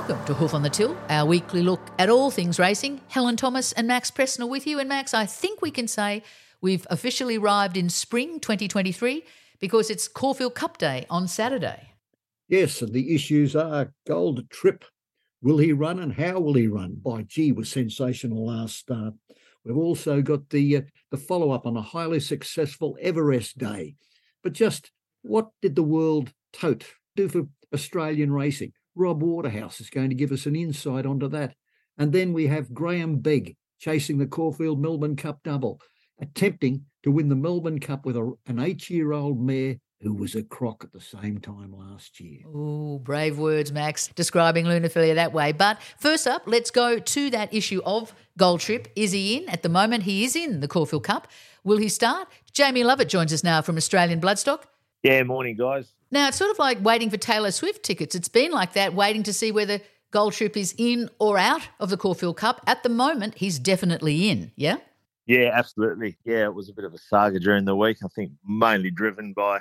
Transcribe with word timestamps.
Welcome 0.00 0.24
to 0.24 0.34
Hoof 0.34 0.54
on 0.54 0.62
the 0.62 0.70
Till, 0.70 0.96
our 1.10 1.26
weekly 1.26 1.62
look 1.62 1.90
at 1.98 2.08
all 2.08 2.30
things 2.30 2.58
racing. 2.58 3.02
Helen 3.08 3.36
Thomas 3.36 3.72
and 3.72 3.86
Max 3.86 4.10
Preston 4.10 4.42
are 4.44 4.48
with 4.48 4.66
you. 4.66 4.78
And 4.78 4.88
Max, 4.88 5.12
I 5.12 5.26
think 5.26 5.60
we 5.60 5.70
can 5.70 5.86
say 5.86 6.22
we've 6.62 6.86
officially 6.88 7.36
arrived 7.36 7.76
in 7.76 7.90
spring 7.90 8.40
2023 8.40 9.22
because 9.60 9.90
it's 9.90 10.08
Caulfield 10.08 10.54
Cup 10.54 10.78
Day 10.78 11.04
on 11.10 11.28
Saturday. 11.28 11.90
Yes, 12.48 12.80
and 12.80 12.94
the 12.94 13.14
issues 13.14 13.54
are 13.54 13.92
Gold 14.06 14.48
Trip. 14.48 14.86
Will 15.42 15.58
he 15.58 15.74
run 15.74 15.98
and 15.98 16.14
how 16.14 16.40
will 16.40 16.54
he 16.54 16.66
run? 16.66 16.94
By 16.94 17.24
gee, 17.24 17.52
was 17.52 17.70
sensational 17.70 18.46
last 18.46 18.78
start. 18.78 19.12
We've 19.66 19.76
also 19.76 20.22
got 20.22 20.48
the 20.48 20.78
uh, 20.78 20.82
the 21.10 21.18
follow 21.18 21.50
up 21.50 21.66
on 21.66 21.76
a 21.76 21.82
highly 21.82 22.20
successful 22.20 22.96
Everest 23.02 23.58
Day. 23.58 23.96
But 24.42 24.54
just 24.54 24.92
what 25.20 25.50
did 25.60 25.76
the 25.76 25.82
world 25.82 26.32
tote 26.54 26.86
do 27.16 27.28
for 27.28 27.42
Australian 27.74 28.32
racing? 28.32 28.72
Rob 28.94 29.22
Waterhouse 29.22 29.80
is 29.80 29.90
going 29.90 30.08
to 30.08 30.14
give 30.14 30.32
us 30.32 30.46
an 30.46 30.56
insight 30.56 31.06
onto 31.06 31.28
that. 31.28 31.54
And 31.96 32.12
then 32.12 32.32
we 32.32 32.46
have 32.48 32.70
Grahame 32.70 33.22
Begg 33.22 33.56
chasing 33.78 34.18
the 34.18 34.26
Caulfield 34.26 34.80
Melbourne 34.80 35.16
Cup 35.16 35.40
double, 35.42 35.80
attempting 36.20 36.84
to 37.02 37.10
win 37.10 37.28
the 37.28 37.36
Melbourne 37.36 37.80
Cup 37.80 38.04
with 38.04 38.16
a, 38.16 38.32
an 38.46 38.58
eight 38.58 38.90
year 38.90 39.12
old 39.12 39.40
mare 39.40 39.76
who 40.02 40.14
was 40.14 40.34
a 40.34 40.42
crock 40.42 40.82
at 40.82 40.92
the 40.92 41.00
same 41.00 41.38
time 41.38 41.74
last 41.76 42.20
year. 42.20 42.40
Oh, 42.46 42.98
brave 42.98 43.38
words, 43.38 43.70
Max, 43.70 44.08
describing 44.08 44.66
Lunar 44.66 44.88
Flare 44.88 45.14
that 45.14 45.32
way. 45.34 45.52
But 45.52 45.78
first 45.98 46.26
up, 46.26 46.42
let's 46.46 46.70
go 46.70 46.98
to 46.98 47.30
that 47.30 47.52
issue 47.52 47.82
of 47.84 48.14
Gold 48.38 48.60
Trip. 48.60 48.88
Is 48.96 49.12
he 49.12 49.36
in? 49.36 49.48
At 49.48 49.62
the 49.62 49.68
moment, 49.68 50.04
he 50.04 50.24
is 50.24 50.34
in 50.34 50.60
the 50.60 50.68
Caulfield 50.68 51.04
Cup. 51.04 51.28
Will 51.64 51.76
he 51.76 51.90
start? 51.90 52.28
Jamie 52.52 52.84
Lovett 52.84 53.10
joins 53.10 53.32
us 53.32 53.44
now 53.44 53.60
from 53.60 53.76
Australian 53.76 54.20
Bloodstock. 54.20 54.62
Yeah, 55.02 55.22
morning, 55.22 55.56
guys. 55.56 55.92
Now, 56.10 56.28
it's 56.28 56.36
sort 56.36 56.50
of 56.50 56.58
like 56.58 56.82
waiting 56.82 57.10
for 57.10 57.16
Taylor 57.16 57.50
Swift 57.50 57.84
tickets. 57.84 58.14
It's 58.14 58.28
been 58.28 58.50
like 58.50 58.72
that, 58.72 58.94
waiting 58.94 59.22
to 59.24 59.32
see 59.32 59.52
whether 59.52 59.80
Gold 60.10 60.32
Trip 60.32 60.56
is 60.56 60.74
in 60.76 61.08
or 61.18 61.38
out 61.38 61.62
of 61.78 61.90
the 61.90 61.96
Caulfield 61.96 62.36
Cup. 62.36 62.60
At 62.66 62.82
the 62.82 62.88
moment, 62.88 63.34
he's 63.36 63.58
definitely 63.58 64.28
in, 64.28 64.50
yeah? 64.56 64.78
Yeah, 65.26 65.50
absolutely. 65.52 66.16
Yeah, 66.24 66.44
it 66.44 66.54
was 66.54 66.68
a 66.68 66.72
bit 66.72 66.84
of 66.84 66.94
a 66.94 66.98
saga 66.98 67.38
during 67.38 67.64
the 67.64 67.76
week. 67.76 67.98
I 68.04 68.08
think 68.08 68.32
mainly 68.44 68.90
driven 68.90 69.32
by 69.32 69.60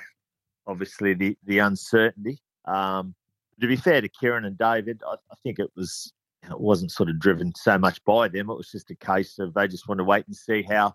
obviously 0.66 1.14
the, 1.14 1.38
the 1.44 1.60
uncertainty. 1.60 2.40
Um, 2.66 3.14
to 3.62 3.68
be 3.68 3.76
fair 3.76 4.02
to 4.02 4.10
Ciaron 4.10 4.48
and 4.48 4.58
David, 4.58 5.02
I, 5.06 5.14
I 5.14 5.36
think 5.44 5.60
it 5.60 5.70
was 5.76 6.12
it 6.44 6.60
wasn't 6.60 6.92
sort 6.92 7.10
of 7.10 7.20
driven 7.20 7.54
so 7.56 7.78
much 7.78 8.04
by 8.06 8.30
them. 8.30 8.50
It 8.50 8.58
was 8.58 8.72
just 8.72 8.90
a 8.90 8.96
case 8.96 9.38
of 9.40 9.54
they 9.54 9.68
just 9.68 9.88
wanted 9.88 10.00
to 10.00 10.04
wait 10.06 10.26
and 10.26 10.36
see 10.36 10.64
how 10.64 10.94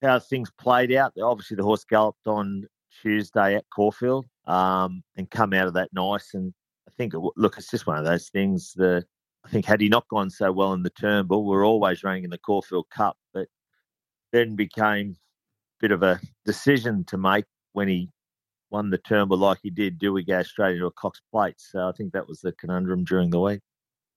how 0.00 0.18
things 0.18 0.50
played 0.58 0.92
out. 0.92 1.12
Obviously, 1.20 1.56
the 1.56 1.62
horse 1.62 1.84
galloped 1.84 2.26
on 2.26 2.66
Tuesday 3.00 3.54
at 3.56 3.64
Caulfield 3.74 4.26
um, 4.46 5.02
and 5.16 5.30
come 5.30 5.52
out 5.52 5.66
of 5.66 5.74
that 5.74 5.90
nice. 5.92 6.34
And 6.34 6.52
I 6.88 6.90
think, 6.96 7.14
look, 7.36 7.56
it's 7.58 7.70
just 7.70 7.86
one 7.86 7.98
of 7.98 8.04
those 8.04 8.28
things 8.28 8.72
that 8.74 9.04
I 9.44 9.48
think 9.48 9.64
had 9.64 9.80
he 9.80 9.88
not 9.88 10.08
gone 10.08 10.30
so 10.30 10.52
well 10.52 10.72
in 10.72 10.82
the 10.82 10.90
Turnbull, 10.90 11.44
we're 11.44 11.66
always 11.66 12.04
running 12.04 12.24
in 12.24 12.30
the 12.30 12.38
Caulfield 12.38 12.88
Cup, 12.90 13.16
but 13.32 13.48
then 14.32 14.54
became 14.56 15.10
a 15.10 15.16
bit 15.80 15.90
of 15.90 16.02
a 16.02 16.20
decision 16.44 17.04
to 17.04 17.18
make 17.18 17.44
when 17.72 17.88
he 17.88 18.08
won 18.70 18.90
the 18.90 18.98
Turnbull 18.98 19.38
like 19.38 19.58
he 19.62 19.70
did. 19.70 19.98
Do 19.98 20.12
we 20.12 20.24
go 20.24 20.42
straight 20.42 20.74
into 20.74 20.86
a 20.86 20.92
Cox 20.92 21.20
Plate? 21.30 21.56
So 21.58 21.88
I 21.88 21.92
think 21.92 22.12
that 22.12 22.26
was 22.26 22.40
the 22.40 22.52
conundrum 22.52 23.04
during 23.04 23.30
the 23.30 23.40
week. 23.40 23.60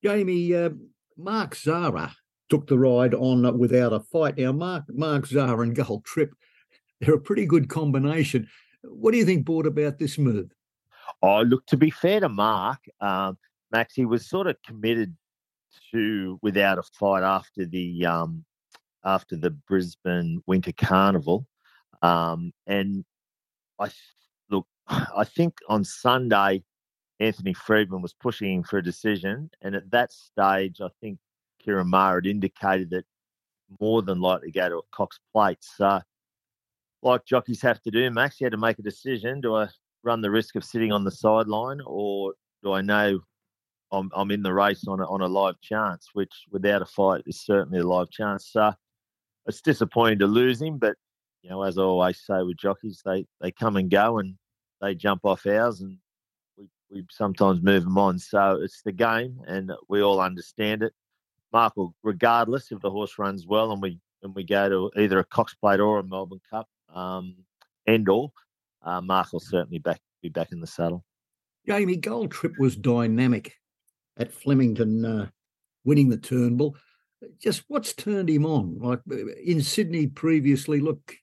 Jamie, 0.03 0.53
uh, 0.53 0.69
Mark 1.17 1.55
Zahra 1.55 2.15
took 2.49 2.67
the 2.67 2.77
ride 2.77 3.13
on 3.13 3.57
without 3.57 3.93
a 3.93 3.99
fight. 3.99 4.37
Now, 4.37 4.51
Mark 4.51 4.83
Mark 4.89 5.25
Zahra 5.25 5.61
and 5.61 5.75
Gold 5.75 6.05
Trip, 6.05 6.33
they're 7.01 7.15
a 7.15 7.19
pretty 7.19 7.45
good 7.45 7.69
combination. 7.69 8.47
What 8.89 9.11
do 9.11 9.17
you 9.17 9.25
think 9.25 9.45
brought 9.45 9.65
about 9.65 9.97
this 9.99 10.17
move? 10.17 10.51
Oh, 11.21 11.41
look, 11.41 11.65
to 11.67 11.77
be 11.77 11.89
fair 11.89 12.19
to 12.19 12.29
Mark, 12.29 12.79
um, 13.01 13.37
Max, 13.71 13.93
he 13.93 14.05
was 14.05 14.27
sort 14.27 14.47
of 14.47 14.57
committed 14.63 15.15
to 15.91 16.39
without 16.41 16.77
a 16.77 16.83
fight 16.83 17.23
after 17.23 17.65
the 17.65 18.05
um, 18.05 18.45
after 19.03 19.35
the 19.35 19.51
Brisbane 19.51 20.41
Winter 20.47 20.71
Carnival, 20.71 21.45
um, 22.01 22.51
and 22.67 23.05
I 23.79 23.89
look, 24.49 24.67
I 24.87 25.23
think 25.23 25.57
on 25.69 25.83
Sunday, 25.83 26.63
Anthony 27.19 27.53
Freedman 27.53 28.01
was 28.01 28.13
pushing 28.13 28.63
for 28.63 28.77
a 28.77 28.83
decision, 28.83 29.49
and 29.61 29.75
at 29.75 29.91
that 29.91 30.11
stage, 30.11 30.81
I 30.81 30.89
think 31.01 31.19
Maher 31.67 32.15
had 32.15 32.27
indicated 32.27 32.91
that 32.91 33.05
more 33.79 34.01
than 34.01 34.21
likely 34.21 34.51
go 34.51 34.69
to 34.69 34.77
a 34.77 34.81
Cox 34.91 35.19
Plate. 35.33 35.57
So 35.61 36.01
like 37.01 37.25
jockeys 37.25 37.61
have 37.61 37.81
to 37.83 37.91
do, 37.91 38.09
Max, 38.09 38.39
you 38.39 38.45
had 38.45 38.51
to 38.51 38.57
make 38.57 38.79
a 38.79 38.83
decision. 38.83 39.41
Do 39.41 39.55
I 39.55 39.67
run 40.03 40.21
the 40.21 40.31
risk 40.31 40.55
of 40.55 40.63
sitting 40.63 40.91
on 40.91 41.03
the 41.03 41.11
sideline 41.11 41.81
or 41.85 42.33
do 42.63 42.73
I 42.73 42.81
know 42.81 43.19
I'm, 43.91 44.09
I'm 44.15 44.31
in 44.31 44.41
the 44.41 44.53
race 44.53 44.87
on 44.87 44.99
a, 44.99 45.05
on 45.05 45.21
a 45.21 45.27
live 45.27 45.59
chance, 45.61 46.09
which 46.13 46.33
without 46.51 46.81
a 46.81 46.85
fight 46.85 47.23
is 47.27 47.41
certainly 47.41 47.79
a 47.79 47.87
live 47.87 48.09
chance. 48.09 48.49
So 48.51 48.73
it's 49.45 49.61
disappointing 49.61 50.19
to 50.19 50.27
lose 50.27 50.61
him, 50.61 50.77
but 50.77 50.95
you 51.43 51.49
know, 51.51 51.61
as 51.61 51.77
I 51.77 51.83
always 51.83 52.19
say 52.25 52.41
with 52.41 52.57
jockeys, 52.57 53.01
they, 53.05 53.25
they 53.39 53.51
come 53.51 53.77
and 53.77 53.89
go 53.89 54.17
and 54.17 54.35
they 54.81 54.95
jump 54.95 55.21
off 55.23 55.45
ours 55.45 55.81
and 55.81 55.97
we, 56.57 56.67
we 56.89 57.05
sometimes 57.11 57.61
move 57.61 57.83
them 57.83 57.97
on. 57.97 58.17
So 58.17 58.59
it's 58.61 58.81
the 58.81 58.91
game 58.91 59.39
and 59.47 59.71
we 59.87 60.01
all 60.01 60.19
understand 60.19 60.81
it. 60.81 60.93
Mark 61.53 61.73
regardless 62.03 62.71
if 62.71 62.81
the 62.81 62.91
horse 62.91 63.17
runs 63.17 63.47
well 63.47 63.71
and 63.71 63.81
we 63.81 63.97
and 64.23 64.35
we 64.35 64.43
go 64.43 64.67
to 64.67 64.99
either 64.99 65.19
a 65.19 65.23
Cox 65.23 65.53
Plate 65.53 65.79
or 65.79 65.99
a 65.99 66.03
Melbourne 66.03 66.41
Cup, 66.49 66.67
um, 66.95 67.35
and 67.85 68.07
or 68.09 68.31
uh, 68.83 69.01
Mark 69.01 69.33
will 69.33 69.39
certainly 69.39 69.79
back 69.79 69.99
be 70.21 70.29
back 70.29 70.51
in 70.51 70.59
the 70.59 70.67
saddle. 70.67 71.03
Jamie 71.67 71.97
Gold 71.97 72.31
Trip 72.31 72.53
was 72.59 72.75
dynamic 72.75 73.53
at 74.17 74.33
Flemington, 74.33 75.05
uh, 75.05 75.27
winning 75.83 76.09
the 76.09 76.17
Turnbull. 76.17 76.77
Just 77.39 77.63
what's 77.67 77.93
turned 77.93 78.29
him 78.29 78.45
on? 78.45 78.79
Like 78.79 78.99
uh, 79.11 79.27
in 79.43 79.61
Sydney 79.61 80.07
previously, 80.07 80.79
look, 80.79 81.15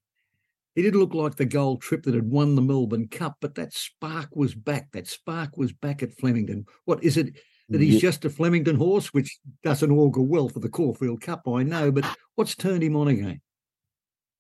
he 0.75 0.83
didn't 0.83 1.01
look 1.01 1.15
like 1.15 1.37
the 1.37 1.45
Gold 1.45 1.81
Trip 1.83 2.03
that 2.05 2.15
had 2.15 2.31
won 2.31 2.55
the 2.55 2.63
Melbourne 2.63 3.09
Cup, 3.09 3.37
but 3.41 3.55
that 3.55 3.73
spark 3.73 4.35
was 4.35 4.55
back. 4.55 4.91
That 4.93 5.07
spark 5.07 5.57
was 5.57 5.73
back 5.73 6.03
at 6.03 6.17
Flemington. 6.17 6.67
What 6.85 7.03
is 7.03 7.17
it? 7.17 7.35
That 7.69 7.81
he's 7.81 7.95
yeah. 7.95 8.01
just 8.01 8.25
a 8.25 8.31
Flemington 8.31 8.77
horse, 8.77 9.15
which 9.15 9.39
doesn't 9.63 9.91
augur 9.91 10.21
well 10.21 10.49
for 10.49 10.61
the 10.61 10.69
Caulfield 10.69 11.23
Cup, 11.23 11.49
I 11.49 11.63
know, 11.63 11.91
but 11.91 12.05
what's 12.35 12.55
turned 12.55 12.83
him 12.83 12.97
on 12.97 13.09
again? 13.09 13.41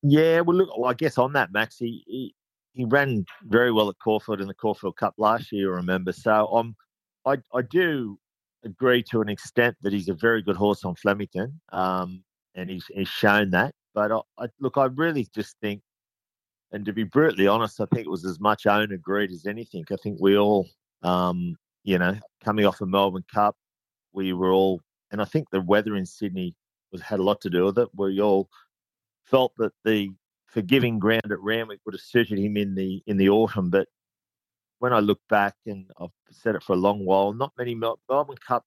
Yeah, 0.02 0.40
well, 0.40 0.56
look, 0.56 0.70
I 0.84 0.94
guess 0.94 1.16
on 1.18 1.32
that, 1.34 1.52
Max, 1.52 1.78
he, 1.78 2.02
he, 2.06 2.34
he 2.72 2.84
ran 2.84 3.24
very 3.44 3.70
well 3.70 3.88
at 3.88 3.98
Caulfield 4.02 4.40
in 4.40 4.48
the 4.48 4.54
Caulfield 4.54 4.96
Cup 4.96 5.14
last 5.16 5.52
year, 5.52 5.74
remember. 5.74 6.12
So 6.12 6.46
um, 6.48 6.74
I, 7.24 7.36
I 7.54 7.62
do 7.62 8.18
agree 8.64 9.02
to 9.10 9.20
an 9.20 9.28
extent 9.28 9.76
that 9.82 9.92
he's 9.92 10.08
a 10.08 10.14
very 10.14 10.42
good 10.42 10.56
horse 10.56 10.84
on 10.84 10.96
Flemington, 10.96 11.60
um, 11.72 12.24
and 12.54 12.68
he's, 12.68 12.84
he's 12.86 13.08
shown 13.08 13.50
that. 13.50 13.74
But 13.94 14.10
I, 14.10 14.20
I, 14.38 14.46
look, 14.60 14.76
I 14.76 14.86
really 14.86 15.28
just 15.34 15.56
think, 15.60 15.82
and 16.72 16.84
to 16.86 16.92
be 16.92 17.04
brutally 17.04 17.46
honest, 17.46 17.80
I 17.80 17.86
think 17.86 18.06
it 18.06 18.10
was 18.10 18.24
as 18.24 18.40
much 18.40 18.66
owner 18.66 18.96
greed 18.96 19.30
as 19.30 19.46
anything. 19.46 19.84
I 19.92 19.96
think 20.02 20.18
we 20.20 20.36
all, 20.36 20.68
um, 21.02 21.56
you 21.84 21.98
know, 21.98 22.16
coming 22.42 22.64
off 22.64 22.80
a 22.80 22.86
Melbourne 22.86 23.24
Cup, 23.32 23.54
we 24.12 24.32
were 24.32 24.50
all, 24.50 24.80
and 25.10 25.20
I 25.20 25.26
think 25.26 25.50
the 25.50 25.60
weather 25.60 25.96
in 25.96 26.06
Sydney 26.06 26.54
was 26.90 27.02
had 27.02 27.20
a 27.20 27.22
lot 27.22 27.40
to 27.42 27.50
do 27.50 27.66
with 27.66 27.78
it. 27.78 27.88
We 27.94 28.20
all 28.20 28.48
felt 29.24 29.52
that 29.58 29.72
the 29.84 30.10
forgiving 30.46 30.98
ground 30.98 31.30
at 31.30 31.40
Randwick 31.40 31.80
would 31.84 31.94
have 31.94 32.00
suited 32.00 32.38
him 32.38 32.56
in 32.56 32.74
the 32.74 33.02
in 33.06 33.16
the 33.16 33.28
autumn. 33.28 33.70
But 33.70 33.88
when 34.78 34.92
I 34.92 35.00
look 35.00 35.20
back, 35.28 35.54
and 35.66 35.90
I've 36.00 36.10
said 36.30 36.54
it 36.54 36.62
for 36.62 36.74
a 36.74 36.76
long 36.76 37.04
while, 37.04 37.32
not 37.32 37.52
many 37.56 37.74
Melbourne 37.74 38.36
Cup, 38.46 38.64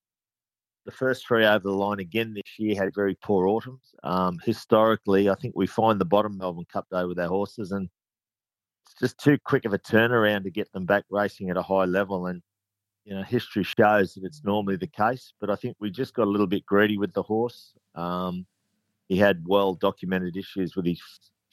the 0.86 0.92
first 0.92 1.28
three 1.28 1.46
over 1.46 1.64
the 1.64 1.72
line 1.72 2.00
again 2.00 2.34
this 2.34 2.58
year 2.58 2.76
had 2.76 2.94
very 2.96 3.16
poor 3.16 3.48
autumns. 3.48 3.94
Um, 4.04 4.40
historically, 4.44 5.30
I 5.30 5.36
think 5.36 5.56
we 5.56 5.68
find 5.68 6.00
the 6.00 6.06
bottom 6.06 6.38
Melbourne 6.38 6.68
Cup 6.72 6.88
day 6.92 7.04
with 7.06 7.20
our 7.20 7.28
horses, 7.28 7.72
and 7.72 7.90
it's 8.86 9.00
just 9.00 9.18
too 9.18 9.38
quick 9.46 9.66
of 9.66 9.74
a 9.74 9.80
turnaround 9.80 10.44
to 10.44 10.52
get 10.52 10.72
them 10.72 10.86
back 10.86 11.06
racing 11.10 11.50
at 11.50 11.58
a 11.58 11.62
high 11.62 11.86
level. 11.86 12.28
And 12.28 12.42
you 13.04 13.14
know, 13.14 13.24
history 13.24 13.64
shows 13.64 14.14
that 14.14 14.24
it's 14.24 14.44
normally 14.44 14.78
the 14.78 14.88
case, 14.88 15.34
but 15.40 15.50
I 15.50 15.56
think 15.56 15.76
we 15.80 15.92
just 15.92 16.14
got 16.14 16.28
a 16.28 16.32
little 16.32 16.48
bit 16.48 16.66
greedy 16.66 16.98
with 16.98 17.14
the 17.14 17.24
horse. 17.24 17.74
Um, 17.94 18.46
he 19.08 19.18
had 19.18 19.44
well 19.48 19.76
documented 19.76 20.36
issues 20.38 20.76
with 20.76 20.86
his 20.86 21.02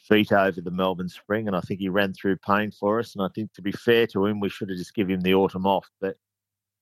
feet 0.09 0.33
over 0.33 0.61
the 0.61 0.71
Melbourne 0.71 1.09
Spring, 1.09 1.47
and 1.47 1.57
I 1.57 1.61
think 1.61 1.81
he 1.81 1.89
ran 1.89 2.13
through 2.13 2.37
pain 2.39 2.71
for 2.71 2.99
us. 2.99 3.15
And 3.15 3.25
I 3.25 3.29
think 3.35 3.53
to 3.55 3.63
be 3.63 3.73
fair 3.73 4.07
to 4.09 4.27
him, 4.27 4.41
we 4.41 4.49
should 4.49 4.69
have 4.69 4.79
just 4.79 4.95
given 4.95 5.15
him 5.15 5.21
the 5.21 5.35
autumn 5.35 5.67
off. 5.67 5.89
But 6.01 6.17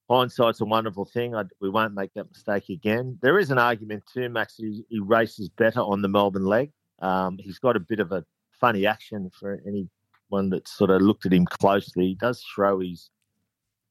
hindsight's 0.09 0.61
a 0.61 0.65
wonderful 0.65 1.05
thing. 1.05 1.35
I, 1.35 1.45
we 1.61 1.71
won't 1.71 1.95
make 1.95 2.13
that 2.15 2.31
mistake 2.31 2.69
again. 2.69 3.19
There 3.23 3.39
is 3.39 3.51
an 3.51 3.59
argument 3.59 4.05
too, 4.13 4.29
Max. 4.29 4.57
He, 4.57 4.85
he 4.89 4.99
races 4.99 5.49
better 5.49 5.81
on 5.81 6.03
the 6.03 6.09
Melbourne 6.09 6.47
leg. 6.47 6.73
Um, 7.01 7.39
he's 7.39 7.59
got 7.59 7.77
a 7.77 7.81
bit 7.81 8.01
of 8.01 8.13
a 8.13 8.25
funny 8.61 8.87
action 8.87 9.31
for 9.39 9.61
anyone 9.67 10.51
that 10.51 10.69
sort 10.69 10.91
of 10.91 11.03
looked 11.03 11.27
at 11.27 11.33
him 11.33 11.47
closely. 11.47 12.09
He 12.09 12.15
does 12.15 12.45
throw 12.55 12.81
his 12.81 13.11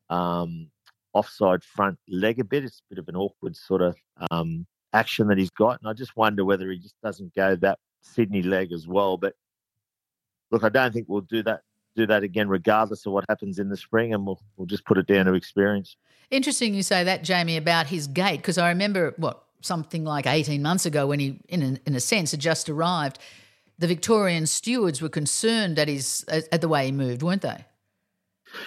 um, 0.09 0.69
offside 1.13 1.63
front 1.63 1.97
leg 2.07 2.39
a 2.39 2.43
bit. 2.43 2.63
It's 2.63 2.79
a 2.79 2.93
bit 2.93 2.99
of 2.99 3.07
an 3.07 3.15
awkward 3.15 3.55
sort 3.55 3.81
of 3.81 3.95
um, 4.31 4.65
action 4.93 5.27
that 5.27 5.37
he's 5.37 5.51
got. 5.51 5.79
And 5.79 5.89
I 5.89 5.93
just 5.93 6.15
wonder 6.15 6.45
whether 6.45 6.69
he 6.69 6.77
just 6.77 6.95
doesn't 7.01 7.33
go 7.35 7.55
that 7.57 7.79
Sydney 8.01 8.41
leg 8.41 8.71
as 8.71 8.87
well. 8.87 9.17
But 9.17 9.35
look, 10.51 10.63
I 10.63 10.69
don't 10.69 10.93
think 10.93 11.07
we'll 11.07 11.21
do 11.21 11.43
that 11.43 11.61
do 11.95 12.05
that 12.07 12.23
again, 12.23 12.47
regardless 12.47 13.05
of 13.05 13.13
what 13.13 13.25
happens 13.27 13.59
in 13.59 13.69
the 13.69 13.77
spring, 13.77 14.13
and 14.13 14.25
we'll 14.25 14.39
we'll 14.57 14.67
just 14.67 14.85
put 14.85 14.97
it 14.97 15.07
down 15.07 15.25
to 15.25 15.33
experience. 15.33 15.97
Interesting 16.31 16.73
you 16.73 16.83
say 16.83 17.03
that, 17.03 17.23
Jamie, 17.23 17.57
about 17.57 17.87
his 17.87 18.07
gait, 18.07 18.37
because 18.37 18.57
I 18.57 18.69
remember 18.69 19.13
what 19.17 19.43
something 19.61 20.05
like 20.05 20.25
eighteen 20.27 20.61
months 20.61 20.85
ago 20.85 21.07
when 21.07 21.19
he, 21.19 21.39
in 21.49 21.61
a, 21.61 21.77
in 21.87 21.95
a 21.95 21.99
sense, 21.99 22.31
had 22.31 22.39
just 22.39 22.69
arrived. 22.69 23.19
The 23.79 23.87
Victorian 23.87 24.45
stewards 24.45 25.01
were 25.01 25.09
concerned 25.09 25.79
at 25.79 25.87
his 25.87 26.25
at 26.27 26.61
the 26.61 26.67
way 26.67 26.85
he 26.85 26.91
moved, 26.91 27.23
weren't 27.23 27.41
they? 27.41 27.65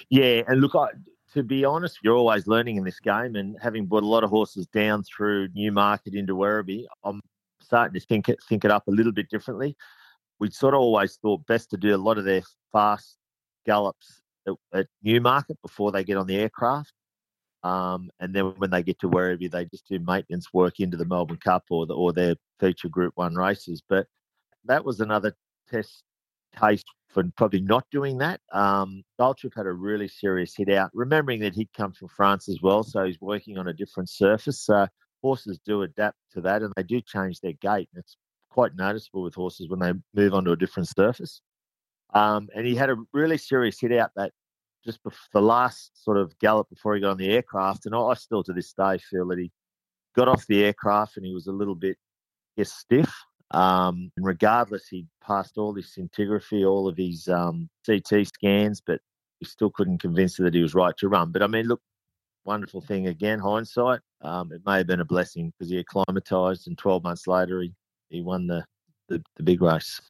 Yeah, 0.09 0.43
and 0.47 0.61
look, 0.61 0.75
I, 0.75 0.89
to 1.35 1.43
be 1.43 1.65
honest, 1.65 1.99
you're 2.03 2.17
always 2.17 2.47
learning 2.47 2.77
in 2.77 2.85
this 2.85 3.01
game, 3.01 3.37
and 3.37 3.57
having 3.61 3.87
brought 3.87 4.03
a 4.03 4.07
lot 4.07 4.25
of 4.25 4.31
horses 4.31 4.67
down 4.67 5.03
through 5.05 5.49
Newmarket 5.55 6.15
into 6.15 6.37
Werribee, 6.37 6.87
I'm 7.05 7.21
starting 7.61 7.99
to 7.99 8.07
think 8.07 8.29
it 8.29 8.39
think 8.49 8.65
it 8.65 8.71
up 8.71 8.87
a 8.89 8.91
little 8.91 9.13
bit 9.13 9.31
differently. 9.31 9.77
We'd 10.39 10.55
sort 10.55 10.75
of 10.75 10.81
always 10.81 11.17
thought 11.17 11.47
best 11.47 11.71
to 11.71 11.77
do 11.77 11.95
a 11.95 11.97
lot 11.97 12.19
of 12.19 12.25
their 12.25 12.43
fast 12.73 13.17
gallops 13.65 14.21
at, 14.47 14.55
at 14.75 14.87
Newmarket 15.03 15.61
before 15.63 15.93
they 15.93 16.05
get 16.05 16.17
on 16.17 16.27
the 16.27 16.37
aircraft. 16.37 16.93
Um, 17.63 18.11
and 18.19 18.35
then 18.35 18.47
when 18.57 18.71
they 18.71 18.83
get 18.83 18.99
to 19.01 19.09
Werribee, 19.09 19.51
they 19.51 19.67
just 19.67 19.89
do 19.89 20.01
maintenance 20.01 20.53
work 20.53 20.81
into 20.81 20.97
the 20.97 21.05
Melbourne 21.05 21.39
Cup 21.39 21.65
or 21.71 21.87
the, 21.87 21.95
or 21.95 22.13
their 22.13 22.35
feature 22.59 22.89
Group 22.89 23.13
One 23.15 23.37
races. 23.37 23.83
But 23.89 24.09
that 24.65 24.85
was 24.85 25.01
another 25.01 25.37
test 25.71 26.03
case 26.59 26.83
for 27.09 27.25
probably 27.37 27.61
not 27.61 27.85
doing 27.91 28.19
that. 28.19 28.41
Um, 28.53 29.03
Gold 29.19 29.39
Trip 29.39 29.53
had 29.55 29.67
a 29.67 29.73
really 29.73 30.09
serious 30.09 30.55
hit 30.57 30.71
out, 30.71 30.91
remembering 30.95 31.41
that 31.41 31.55
he'd 31.55 31.73
come 31.77 31.93
from 31.93 32.09
France 32.09 32.49
as 32.49 32.61
well, 32.63 32.83
so 32.83 33.05
he's 33.05 33.21
working 33.21 33.59
on 33.59 33.69
a 33.69 33.73
different 33.73 34.09
surface. 34.09 34.61
So 34.65 34.87
horses 35.21 35.59
do 35.65 35.83
adapt 35.83 36.17
to 36.33 36.41
that, 36.43 36.63
and 36.63 36.73
they 36.77 36.83
do 36.83 37.01
change 37.01 37.41
their 37.41 37.53
gait. 37.53 37.89
It's 37.95 38.17
quite 38.51 38.75
noticeable 38.77 39.23
with 39.23 39.35
horses 39.35 39.69
when 39.69 39.81
they 39.81 39.93
move 40.15 40.35
onto 40.35 40.53
a 40.53 40.57
different 40.57 40.89
surface. 40.89 41.41
Um, 42.15 42.49
and 42.55 42.67
he 42.67 42.75
had 42.75 42.91
a 42.91 42.97
really 43.13 43.39
serious 43.39 43.81
hit 43.81 43.93
out 43.93 44.11
that 44.17 44.33
just 44.85 45.03
before 45.03 45.19
the 45.33 45.41
last 45.41 45.93
sort 45.95 46.19
of 46.19 46.39
gallop 46.39 46.69
before 46.69 46.95
he 46.95 47.01
got 47.01 47.13
on 47.13 47.17
the 47.17 47.31
aircraft. 47.31 47.87
And 47.87 47.95
I 47.95 48.15
still 48.15 48.43
to 48.45 48.53
this 48.53 48.73
day 48.73 48.99
feel 48.99 49.27
that 49.29 49.39
he 49.39 49.51
got 50.15 50.29
off 50.29 50.47
the 50.47 50.65
aircraft 50.65 51.17
and 51.17 51.25
he 51.25 51.33
was 51.33 51.47
a 51.47 51.53
little 51.53 51.75
bit, 51.75 51.97
I 52.57 52.61
guess, 52.61 52.73
stiff. 52.73 53.13
Um, 53.53 54.11
and 54.17 54.25
regardless, 54.25 54.89
he 54.89 55.07
passed 55.25 55.59
all 55.59 55.75
his 55.75 55.87
scintigraphy, 55.87 56.69
all 56.69 56.89
of 56.89 56.97
his 56.97 57.29
um, 57.29 57.69
CT 57.87 58.27
scans, 58.27 58.81
but 58.81 59.01
he 59.41 59.47
still 59.47 59.71
couldn't 59.71 59.99
convince 59.99 60.37
her 60.39 60.45
that 60.45 60.55
he 60.55 60.63
was 60.63 60.75
right 60.75 60.97
to 60.99 61.09
run. 61.09 61.33
But 61.33 61.43
I 61.43 61.47
mean, 61.47 61.67
look, 61.67 61.81
wonderful 62.45 62.81
thing 62.81 63.09
again, 63.09 63.39
hindsight. 63.39 64.01
Um, 64.23 64.53
it 64.53 64.63
may 64.65 64.79
have 64.79 64.87
been 64.87 65.01
a 65.01 65.05
blessing 65.05 65.53
because 65.53 65.71
he 65.71 65.79
acclimatised, 65.79 66.67
and 66.67 66.79
12 66.79 67.03
months 67.03 67.27
later, 67.27 67.61
he, 67.61 67.73
he 68.09 68.23
won 68.23 68.47
the, 68.47 68.65
the, 69.09 69.23
the 69.37 69.43
big 69.43 69.61
race. 69.61 70.01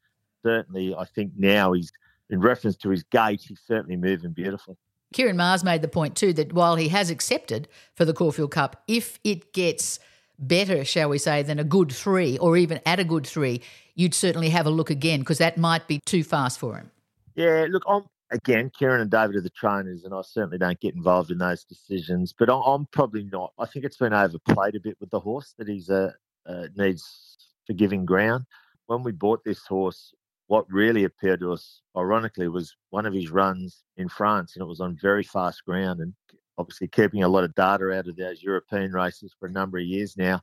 Certainly, 0.45 0.95
I 0.95 1.05
think 1.05 1.33
now 1.37 1.73
he's, 1.73 1.91
in 2.31 2.41
reference 2.41 2.77
to 2.79 2.91
his 2.91 3.03
gait, 3.05 3.43
he's 3.43 3.61
certainly 3.67 3.97
moving 3.97 4.33
beautifully. 4.33 4.77
Ciaron 5.15 5.37
Maher 5.37 5.59
made 5.63 5.83
the 5.83 5.89
point 5.89 6.17
too 6.17 6.33
that 6.33 6.53
while 6.53 6.77
he 6.77 6.89
has 6.89 7.11
accepted 7.11 7.69
for 7.95 8.05
the 8.05 8.15
Caulfield 8.15 8.51
Cup, 8.51 8.83
if 8.89 9.19
it 9.25 9.53
gets 9.53 9.99
better, 10.43 10.85
shall 10.85 11.09
we 11.09 11.19
say, 11.19 11.43
than 11.43 11.59
a 11.59 11.65
good 11.65 11.93
three 11.93 12.37
or 12.39 12.57
even 12.57 12.81
at 12.85 12.99
a 12.99 13.05
good 13.05 13.27
three, 13.27 13.63
you'd 13.95 14.15
certainly 14.15 14.51
have 14.51 14.67
a 14.67 14.71
look 14.71 14.91
again 14.91 15.21
because 15.21 15.39
that 15.39 15.57
might 15.57 15.87
be 15.89 16.01
too 16.05 16.25
fast 16.25 16.59
for 16.59 16.77
him. 16.77 16.91
Yeah, 17.35 17.67
look, 17.71 17.83
I'm 17.89 18.03
again, 18.33 18.71
Ciaron 18.71 19.01
and 19.01 19.11
David 19.11 19.37
are 19.37 19.41
the 19.41 19.51
trainers, 19.51 20.05
and 20.05 20.13
I 20.13 20.23
certainly 20.23 20.59
don't 20.59 20.81
get 20.81 20.95
involved 20.95 21.31
in 21.31 21.39
those 21.39 21.65
decisions. 21.65 22.35
But 22.37 22.51
I'm 22.51 22.87
probably 22.87 23.25
not. 23.25 23.53
I 23.59 23.67
think 23.67 23.85
it's 23.85 23.97
been 23.97 24.13
overplayed 24.13 24.75
a 24.75 24.81
bit 24.81 24.97
with 25.01 25.11
the 25.11 25.21
horse 25.21 25.55
that 25.59 25.69
he's 25.69 25.89
uh, 25.89 26.13
uh, 26.47 26.67
needs 26.77 27.37
forgiving 27.67 28.05
ground. 28.05 28.45
When 28.87 29.03
we 29.03 29.13
bought 29.13 29.45
this 29.45 29.65
horse, 29.67 30.13
what 30.49 30.71
really 30.71 31.05
appeared 31.05 31.41
to 31.41 31.53
us, 31.53 31.81
ironically, 31.97 32.49
was 32.49 32.75
one 32.91 33.07
of 33.07 33.15
his 33.15 33.31
runs 33.31 33.85
in 33.97 34.09
France, 34.09 34.57
and 34.57 34.63
it 34.63 34.69
was 34.69 34.81
on 34.81 34.99
very 35.01 35.23
fast 35.23 35.65
ground. 35.65 36.01
And 36.01 36.15
obviously, 36.59 36.89
keeping 36.89 37.23
a 37.23 37.29
lot 37.29 37.45
of 37.45 37.55
data 37.55 37.91
out 37.93 38.09
of 38.09 38.17
those 38.17 38.43
European 38.43 38.93
races 38.93 39.35
for 39.39 39.47
a 39.47 39.53
number 39.53 39.79
of 39.79 39.85
years 39.85 40.17
now, 40.17 40.41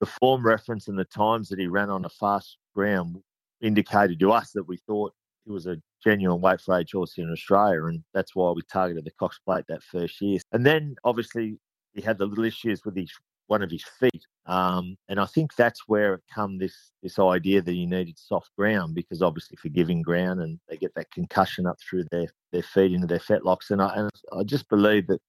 the 0.00 0.06
form 0.06 0.44
reference 0.44 0.88
and 0.88 0.98
the 0.98 1.04
times 1.04 1.48
that 1.48 1.58
he 1.58 1.66
ran 1.66 1.90
on 1.90 2.04
a 2.04 2.08
fast 2.08 2.58
ground 2.74 3.16
indicated 3.60 4.20
to 4.20 4.32
us 4.32 4.52
that 4.52 4.68
we 4.68 4.76
thought 4.86 5.12
he 5.44 5.50
was 5.50 5.66
a 5.66 5.80
genuine 6.04 6.40
weight 6.40 6.60
for 6.60 6.78
age 6.78 6.92
horse 6.92 7.18
in 7.18 7.30
Australia, 7.32 7.84
and 7.86 8.02
that's 8.14 8.36
why 8.36 8.50
we 8.50 8.62
targeted 8.70 9.04
the 9.04 9.10
Cox 9.18 9.38
Plate 9.44 9.64
that 9.68 9.82
first 9.82 10.20
year. 10.20 10.38
And 10.52 10.64
then 10.64 10.94
obviously 11.04 11.58
he 11.94 12.00
had 12.00 12.18
the 12.18 12.26
little 12.26 12.44
issues 12.44 12.84
with 12.84 12.96
his 12.96 13.12
one 13.48 13.62
of 13.62 13.70
his 13.70 13.84
feet, 13.84 14.26
um, 14.46 14.96
and 15.08 15.20
I 15.20 15.26
think 15.26 15.54
that's 15.54 15.88
where 15.88 16.14
it 16.14 16.22
come 16.32 16.58
this 16.58 16.92
this 17.02 17.18
idea 17.18 17.60
that 17.60 17.72
he 17.72 17.86
needed 17.86 18.18
soft 18.18 18.50
ground 18.56 18.94
because 18.94 19.20
obviously 19.22 19.56
forgiving 19.56 20.02
ground, 20.02 20.40
and 20.40 20.58
they 20.68 20.76
get 20.76 20.94
that 20.94 21.10
concussion 21.10 21.66
up 21.66 21.78
through 21.80 22.04
their 22.10 22.28
their 22.52 22.62
feet 22.62 22.92
into 22.92 23.06
their 23.06 23.18
fetlocks, 23.18 23.70
and 23.70 23.82
I 23.82 23.94
and 23.94 24.10
I 24.32 24.44
just 24.44 24.68
believe 24.68 25.06
that. 25.08 25.20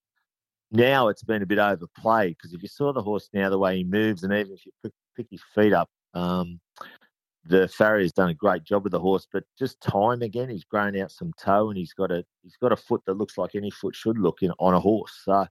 Now 0.71 1.07
it's 1.07 1.24
been 1.24 1.42
a 1.42 1.48
bit 1.48 1.57
overplayed 1.57 2.38
because 2.38 2.54
if 2.54 2.62
you 2.62 2.68
saw 2.69 2.94
the 2.94 3.01
horse 3.01 3.27
now, 3.33 3.50
the 3.50 3.57
way 3.57 3.77
he 3.77 3.83
moves, 3.83 4.22
and 4.22 4.31
even 4.31 4.54
if 4.54 4.68
you 4.68 4.72
pick, 4.83 4.94
pick 5.18 5.25
his 5.31 5.42
feet 5.56 5.74
up, 5.74 5.89
um, 6.13 6.60
the 7.45 7.68
farrier's 7.68 8.12
done 8.12 8.30
a 8.30 8.33
great 8.33 8.63
job 8.63 8.83
with 8.83 8.92
the 8.92 9.00
horse, 9.00 9.27
but 9.31 9.44
just 9.57 9.81
time 9.81 10.22
again, 10.22 10.50
he's 10.50 10.63
grown 10.63 10.98
out 10.98 11.12
some 11.12 11.33
toe 11.39 11.69
and 11.69 11.77
he's 11.77 11.94
got 11.94 12.12
a 12.12 12.24
he's 12.44 12.57
got 12.57 12.72
a 12.72 12.77
foot 12.77 13.01
that 13.06 13.18
looks 13.18 13.38
like 13.38 13.56
any 13.56 13.72
foot 13.72 13.95
should 13.95 14.18
look 14.18 14.42
in 14.42 14.51
on 14.60 14.74
a 14.74 14.80
horse. 14.80 15.19
So 15.24 15.48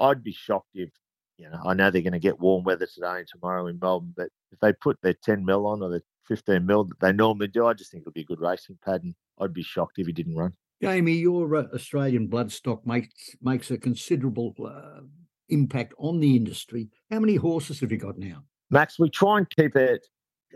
I'd 0.00 0.22
be 0.22 0.32
shocked 0.32 0.70
if 0.74 0.90
you 1.38 1.48
know 1.48 1.60
I 1.64 1.74
know 1.74 1.90
they're 1.90 2.02
going 2.02 2.12
to 2.12 2.18
get 2.18 2.40
warm 2.40 2.64
weather 2.64 2.86
today 2.86 3.18
and 3.18 3.28
tomorrow 3.28 3.66
in 3.66 3.78
Melbourne, 3.80 4.14
but 4.16 4.28
if 4.52 4.58
they 4.60 4.72
put 4.72 4.98
their 5.02 5.14
ten 5.14 5.44
mil 5.44 5.66
on 5.66 5.82
or 5.82 5.90
the 5.90 6.02
fifteen 6.26 6.66
mil 6.66 6.84
that 6.84 7.00
they 7.00 7.12
normally 7.12 7.48
do, 7.48 7.66
I 7.66 7.74
just 7.74 7.90
think 7.90 8.02
it'll 8.02 8.12
be 8.12 8.22
a 8.22 8.24
good 8.24 8.40
racing 8.40 8.78
pattern. 8.84 9.14
I'd 9.40 9.54
be 9.54 9.62
shocked 9.62 9.98
if 9.98 10.06
he 10.06 10.12
didn't 10.12 10.36
run. 10.36 10.52
Jamie, 10.82 11.14
your 11.14 11.54
uh, 11.56 11.64
Australian 11.74 12.28
bloodstock 12.28 12.84
makes 12.86 13.36
makes 13.40 13.70
a 13.70 13.78
considerable 13.78 14.54
uh, 14.64 15.00
impact 15.48 15.94
on 15.98 16.20
the 16.20 16.36
industry. 16.36 16.88
How 17.10 17.20
many 17.20 17.36
horses 17.36 17.80
have 17.80 17.90
you 17.90 17.98
got 17.98 18.18
now? 18.18 18.44
Max, 18.70 18.98
we 18.98 19.08
try 19.08 19.38
and 19.38 19.48
keep 19.50 19.76
it 19.76 20.06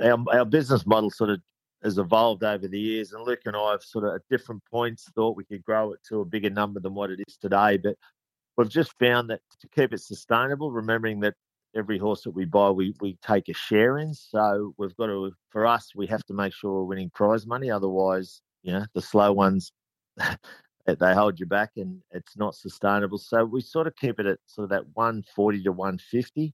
our, 0.00 0.18
our 0.32 0.44
business 0.44 0.86
model 0.86 1.10
sort 1.10 1.30
of 1.30 1.40
has 1.82 1.98
evolved 1.98 2.44
over 2.44 2.68
the 2.68 2.78
years, 2.78 3.12
and 3.12 3.26
Luke 3.26 3.40
and 3.44 3.56
I 3.56 3.72
have 3.72 3.82
sort 3.82 4.04
of 4.04 4.14
at 4.14 4.22
different 4.30 4.62
points 4.70 5.10
thought 5.14 5.36
we 5.36 5.44
could 5.44 5.64
grow 5.64 5.92
it 5.92 6.00
to 6.08 6.20
a 6.20 6.24
bigger 6.24 6.50
number 6.50 6.78
than 6.78 6.94
what 6.94 7.10
it 7.10 7.20
is 7.26 7.36
today. 7.36 7.76
But 7.76 7.96
we've 8.56 8.68
just 8.68 8.92
found 8.98 9.30
that 9.30 9.40
to 9.60 9.68
keep 9.68 9.92
it 9.92 10.00
sustainable, 10.00 10.70
remembering 10.70 11.20
that 11.20 11.34
every 11.74 11.98
horse 11.98 12.22
that 12.22 12.32
we 12.32 12.44
buy, 12.44 12.70
we, 12.70 12.94
we 13.00 13.16
take 13.26 13.48
a 13.48 13.54
share 13.54 13.98
in. 13.98 14.12
So 14.14 14.74
we've 14.76 14.96
got 14.96 15.06
to, 15.06 15.32
for 15.50 15.66
us, 15.66 15.92
we 15.94 16.06
have 16.08 16.24
to 16.26 16.34
make 16.34 16.52
sure 16.52 16.72
we're 16.72 16.84
winning 16.84 17.10
prize 17.10 17.46
money. 17.46 17.70
Otherwise, 17.70 18.42
you 18.62 18.72
know, 18.72 18.84
the 18.94 19.00
slow 19.00 19.32
ones, 19.32 19.72
they 20.86 21.14
hold 21.14 21.40
you 21.40 21.46
back 21.46 21.70
and 21.76 22.02
it's 22.10 22.36
not 22.36 22.54
sustainable. 22.54 23.18
So 23.18 23.44
we 23.44 23.60
sort 23.60 23.86
of 23.86 23.96
keep 23.96 24.20
it 24.20 24.26
at 24.26 24.38
sort 24.46 24.64
of 24.64 24.70
that 24.70 24.84
140 24.94 25.62
to 25.62 25.72
150. 25.72 26.52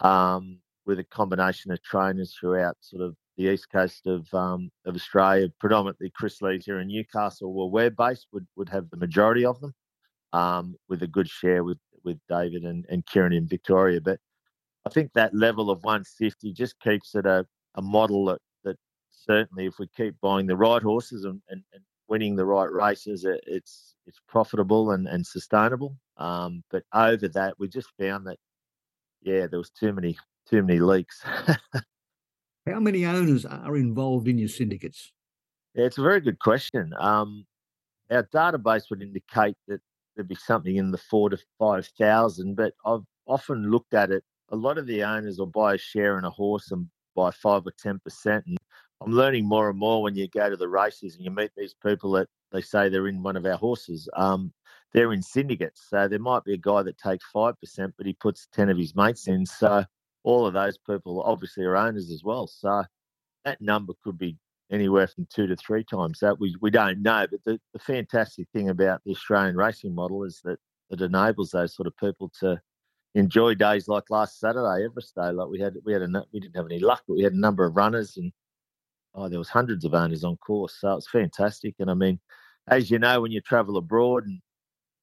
Um, 0.00 0.60
with 0.88 0.98
a 0.98 1.04
combination 1.04 1.70
of 1.70 1.80
trainers 1.82 2.34
throughout 2.34 2.76
sort 2.80 3.02
of 3.02 3.14
the 3.36 3.52
east 3.52 3.70
coast 3.70 4.06
of 4.06 4.26
um, 4.34 4.70
of 4.86 4.96
Australia, 4.96 5.48
predominantly 5.60 6.10
Chris 6.10 6.42
Lees 6.42 6.64
here 6.64 6.80
in 6.80 6.88
Newcastle, 6.88 7.52
where 7.52 7.66
we're 7.66 7.90
based, 7.90 8.26
would, 8.32 8.46
would 8.56 8.70
have 8.70 8.88
the 8.90 8.96
majority 8.96 9.44
of 9.44 9.60
them, 9.60 9.72
um, 10.32 10.76
with 10.88 11.02
a 11.02 11.06
good 11.06 11.28
share 11.28 11.64
with, 11.64 11.78
with 12.04 12.18
David 12.28 12.64
and, 12.64 12.84
and 12.88 13.04
Ciaron 13.06 13.36
in 13.36 13.46
Victoria. 13.46 14.00
But 14.00 14.18
I 14.86 14.90
think 14.90 15.12
that 15.14 15.34
level 15.34 15.70
of 15.70 15.82
150 15.84 16.52
just 16.52 16.78
keeps 16.80 17.14
it 17.14 17.26
a, 17.26 17.46
a 17.74 17.82
model 17.82 18.26
that, 18.26 18.40
that 18.64 18.76
certainly 19.10 19.66
if 19.66 19.78
we 19.78 19.86
keep 19.96 20.14
buying 20.20 20.46
the 20.46 20.56
right 20.56 20.82
horses 20.82 21.24
and, 21.24 21.40
and, 21.48 21.62
and 21.72 21.82
winning 22.08 22.36
the 22.36 22.46
right 22.46 22.70
races, 22.70 23.24
it, 23.24 23.40
it's 23.46 23.94
it's 24.06 24.20
profitable 24.26 24.92
and, 24.92 25.06
and 25.06 25.26
sustainable. 25.26 25.96
Um, 26.16 26.64
but 26.70 26.82
over 26.94 27.28
that, 27.28 27.54
we 27.58 27.68
just 27.68 27.88
found 28.00 28.26
that, 28.26 28.38
yeah, 29.22 29.46
there 29.46 29.58
was 29.58 29.70
too 29.70 29.92
many 29.92 30.16
too 30.48 30.62
many 30.62 30.80
leaks. 30.80 31.22
How 32.66 32.80
many 32.80 33.04
owners 33.06 33.44
are 33.44 33.76
involved 33.76 34.28
in 34.28 34.38
your 34.38 34.48
syndicates? 34.48 35.12
Yeah, 35.74 35.84
it's 35.84 35.98
a 35.98 36.02
very 36.02 36.20
good 36.20 36.38
question. 36.38 36.92
Um, 36.98 37.46
our 38.10 38.24
database 38.24 38.90
would 38.90 39.02
indicate 39.02 39.56
that 39.68 39.80
there'd 40.18 40.28
be 40.28 40.34
something 40.34 40.76
in 40.76 40.90
the 40.90 40.98
four 40.98 41.30
to 41.30 41.38
five 41.60 41.86
thousand, 41.98 42.56
but 42.56 42.74
I've 42.84 43.04
often 43.26 43.70
looked 43.70 43.94
at 43.94 44.10
it. 44.10 44.24
A 44.50 44.56
lot 44.56 44.76
of 44.76 44.86
the 44.86 45.04
owners 45.04 45.38
will 45.38 45.46
buy 45.46 45.74
a 45.74 45.78
share 45.78 46.18
in 46.18 46.24
a 46.24 46.30
horse 46.30 46.72
and 46.72 46.88
buy 47.14 47.30
five 47.30 47.64
or 47.64 47.72
ten 47.78 48.00
percent. 48.00 48.44
And 48.46 48.58
I'm 49.00 49.12
learning 49.12 49.46
more 49.46 49.70
and 49.70 49.78
more 49.78 50.02
when 50.02 50.16
you 50.16 50.26
go 50.28 50.50
to 50.50 50.56
the 50.56 50.68
races 50.68 51.14
and 51.14 51.24
you 51.24 51.30
meet 51.30 51.52
these 51.56 51.74
people 51.86 52.10
that 52.12 52.28
they 52.50 52.60
say 52.60 52.88
they're 52.88 53.06
in 53.06 53.22
one 53.22 53.36
of 53.36 53.46
our 53.46 53.56
horses. 53.56 54.08
Um, 54.16 54.52
they're 54.92 55.12
in 55.12 55.22
syndicates, 55.22 55.86
so 55.88 56.08
there 56.08 56.18
might 56.18 56.42
be 56.42 56.54
a 56.54 56.58
guy 56.58 56.82
that 56.82 56.98
takes 56.98 57.24
five 57.32 57.54
percent, 57.60 57.94
but 57.96 58.06
he 58.06 58.14
puts 58.14 58.48
ten 58.52 58.70
of 58.70 58.76
his 58.76 58.96
mates 58.96 59.28
in. 59.28 59.46
So 59.46 59.84
all 60.24 60.46
of 60.46 60.54
those 60.54 60.78
people 60.78 61.22
obviously 61.22 61.64
are 61.64 61.76
owners 61.76 62.10
as 62.10 62.24
well. 62.24 62.48
So 62.48 62.82
that 63.44 63.60
number 63.60 63.92
could 64.02 64.18
be 64.18 64.36
anywhere 64.70 65.06
from 65.06 65.26
two 65.32 65.46
to 65.46 65.56
three 65.56 65.84
times 65.84 66.18
that. 66.20 66.38
We, 66.38 66.54
we 66.60 66.70
don't 66.70 67.02
know. 67.02 67.26
But 67.30 67.40
the, 67.44 67.60
the 67.72 67.78
fantastic 67.78 68.48
thing 68.52 68.68
about 68.68 69.00
the 69.04 69.12
Australian 69.12 69.56
racing 69.56 69.94
model 69.94 70.24
is 70.24 70.40
that 70.44 70.58
it 70.90 71.00
enables 71.00 71.50
those 71.50 71.74
sort 71.74 71.86
of 71.86 71.96
people 71.96 72.30
to 72.40 72.60
enjoy 73.14 73.54
days 73.54 73.88
like 73.88 74.04
last 74.10 74.38
Saturday, 74.38 74.84
Everest 74.84 75.14
Day. 75.14 75.30
Like 75.30 75.48
we 75.48 75.60
had, 75.60 75.74
we 75.84 75.92
had 75.92 76.02
a, 76.02 76.24
we 76.32 76.40
didn't 76.40 76.56
have 76.56 76.66
any 76.66 76.80
luck, 76.80 77.02
but 77.06 77.14
we 77.14 77.22
had 77.22 77.32
a 77.32 77.40
number 77.40 77.64
of 77.64 77.76
runners 77.76 78.16
and 78.16 78.32
oh, 79.14 79.28
there 79.28 79.38
was 79.38 79.48
hundreds 79.48 79.84
of 79.84 79.94
owners 79.94 80.24
on 80.24 80.36
course. 80.36 80.76
So 80.80 80.92
it's 80.96 81.10
fantastic. 81.10 81.74
And 81.78 81.90
I 81.90 81.94
mean, 81.94 82.20
as 82.68 82.90
you 82.90 82.98
know, 82.98 83.20
when 83.20 83.32
you 83.32 83.40
travel 83.40 83.76
abroad 83.76 84.26
and 84.26 84.40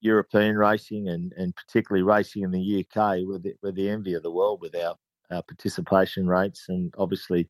European 0.01 0.55
racing 0.57 1.09
and, 1.09 1.33
and 1.33 1.55
particularly 1.55 2.03
racing 2.03 2.43
in 2.43 2.51
the 2.51 2.85
UK, 2.85 3.19
we're 3.25 3.39
the, 3.39 3.55
we're 3.61 3.71
the 3.71 3.89
envy 3.89 4.13
of 4.13 4.23
the 4.23 4.31
world 4.31 4.61
with 4.61 4.75
our, 4.75 4.95
our 5.31 5.41
participation 5.43 6.27
rates. 6.27 6.65
And 6.69 6.93
obviously, 6.97 7.49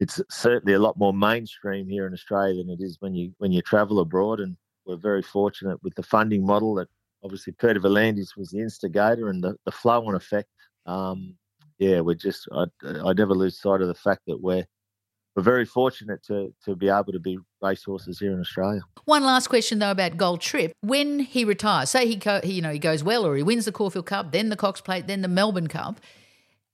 it's 0.00 0.20
certainly 0.30 0.74
a 0.74 0.78
lot 0.78 0.98
more 0.98 1.12
mainstream 1.12 1.88
here 1.88 2.06
in 2.06 2.12
Australia 2.12 2.62
than 2.62 2.70
it 2.70 2.82
is 2.82 2.96
when 3.00 3.14
you 3.14 3.32
when 3.38 3.52
you 3.52 3.62
travel 3.62 4.00
abroad. 4.00 4.40
And 4.40 4.56
we're 4.86 4.96
very 4.96 5.22
fortunate 5.22 5.82
with 5.82 5.94
the 5.94 6.02
funding 6.02 6.44
model 6.44 6.74
that 6.74 6.88
obviously 7.22 7.54
Peter 7.54 7.80
V'landys 7.80 8.36
was 8.36 8.50
the 8.50 8.60
instigator 8.60 9.28
and 9.28 9.42
the, 9.42 9.56
the 9.64 9.72
flow 9.72 10.06
on 10.06 10.14
effect. 10.14 10.48
Um, 10.86 11.34
yeah, 11.78 12.00
we're 12.00 12.14
just 12.14 12.48
I, 12.52 12.64
I 12.82 13.12
never 13.12 13.34
lose 13.34 13.60
sight 13.60 13.80
of 13.80 13.88
the 13.88 13.94
fact 13.94 14.22
that 14.26 14.40
we're 14.40 14.64
we're 15.34 15.42
very 15.42 15.64
fortunate 15.64 16.22
to 16.24 16.52
to 16.64 16.76
be 16.76 16.88
able 16.88 17.12
to 17.12 17.20
be 17.20 17.38
racehorses 17.62 18.18
here 18.18 18.32
in 18.32 18.40
Australia. 18.40 18.80
One 19.04 19.24
last 19.24 19.48
question 19.48 19.78
though 19.78 19.90
about 19.90 20.16
Gold 20.16 20.40
Trip. 20.40 20.72
When 20.80 21.20
he 21.20 21.44
retires, 21.44 21.90
say 21.90 22.06
he, 22.06 22.20
he 22.42 22.52
you 22.52 22.62
know 22.62 22.72
he 22.72 22.78
goes 22.78 23.02
well 23.02 23.24
or 23.24 23.36
he 23.36 23.42
wins 23.42 23.64
the 23.64 23.72
Caulfield 23.72 24.06
Cup, 24.06 24.32
then 24.32 24.48
the 24.48 24.56
Cox 24.56 24.80
Plate, 24.80 25.06
then 25.06 25.22
the 25.22 25.28
Melbourne 25.28 25.68
Cup. 25.68 26.00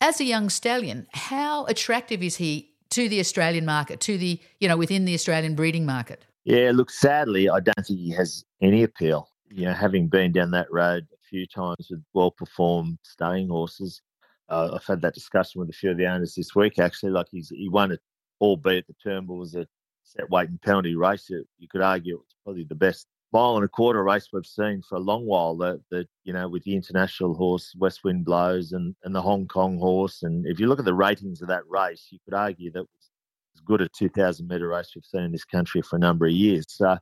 As 0.02 0.18
a 0.18 0.24
young 0.24 0.48
stallion, 0.48 1.06
how 1.12 1.66
attractive 1.66 2.22
is 2.22 2.36
he 2.36 2.69
to 2.90 3.08
the 3.08 3.20
Australian 3.20 3.64
market, 3.64 4.00
to 4.00 4.18
the 4.18 4.40
you 4.60 4.68
know 4.68 4.76
within 4.76 5.04
the 5.04 5.14
Australian 5.14 5.54
breeding 5.54 5.86
market? 5.86 6.24
Yeah, 6.44 6.72
look, 6.74 6.90
sadly, 6.90 7.48
I 7.48 7.60
don't 7.60 7.86
think 7.86 8.00
he 8.00 8.10
has 8.12 8.44
any 8.60 8.82
appeal. 8.82 9.28
You 9.50 9.66
know, 9.66 9.74
having 9.74 10.08
been 10.08 10.32
down 10.32 10.50
that 10.52 10.70
road 10.72 11.06
a 11.12 11.28
few 11.28 11.46
times 11.46 11.88
with 11.90 12.02
well 12.14 12.30
performed 12.30 12.98
staying 13.02 13.48
horses, 13.48 14.00
uh, 14.48 14.70
I've 14.74 14.84
had 14.84 15.02
that 15.02 15.14
discussion 15.14 15.60
with 15.60 15.70
a 15.70 15.74
few 15.74 15.90
of 15.90 15.96
the 15.96 16.06
owners 16.06 16.34
this 16.34 16.54
week. 16.54 16.78
Actually, 16.78 17.12
like 17.12 17.26
he's 17.30 17.50
he 17.50 17.68
won 17.68 17.92
it, 17.92 18.00
albeit 18.40 18.86
the 18.86 18.94
Turnbull 19.02 19.38
was 19.38 19.54
a 19.54 19.66
set 20.02 20.28
weight 20.30 20.48
and 20.48 20.60
penalty 20.60 20.94
race. 20.94 21.28
You 21.30 21.68
could 21.68 21.82
argue 21.82 22.20
it's 22.24 22.34
probably 22.44 22.64
the 22.64 22.74
best 22.74 23.06
mile 23.32 23.56
and 23.56 23.64
a 23.64 23.68
quarter 23.68 24.02
race 24.02 24.28
we've 24.32 24.46
seen 24.46 24.82
for 24.88 24.96
a 24.96 25.00
long 25.00 25.26
while. 25.26 25.56
That 25.56 25.80
that 25.90 26.08
you 26.24 26.32
know 26.32 26.48
with 26.48 26.64
the 26.64 26.74
international 26.74 27.34
horse 27.34 27.74
West 27.78 28.04
Wind 28.04 28.24
Blows 28.24 28.72
and 28.72 28.94
and 29.04 29.14
the 29.14 29.22
Hong 29.22 29.46
Kong 29.46 29.78
horse, 29.78 30.22
and 30.22 30.46
if 30.46 30.60
you 30.60 30.66
look 30.66 30.78
at 30.78 30.84
the 30.84 30.94
ratings 30.94 31.42
of 31.42 31.48
that 31.48 31.66
race, 31.68 32.08
you 32.10 32.18
could 32.24 32.34
argue 32.34 32.70
that 32.72 32.80
was 32.80 33.10
as 33.56 33.60
good 33.62 33.80
a 33.80 33.88
2,000 33.88 34.46
metre 34.46 34.68
race 34.68 34.92
we've 34.94 35.04
seen 35.04 35.22
in 35.22 35.32
this 35.32 35.44
country 35.44 35.82
for 35.82 35.96
a 35.96 36.00
number 36.00 36.26
of 36.26 36.32
years. 36.32 36.66
So 36.68 36.96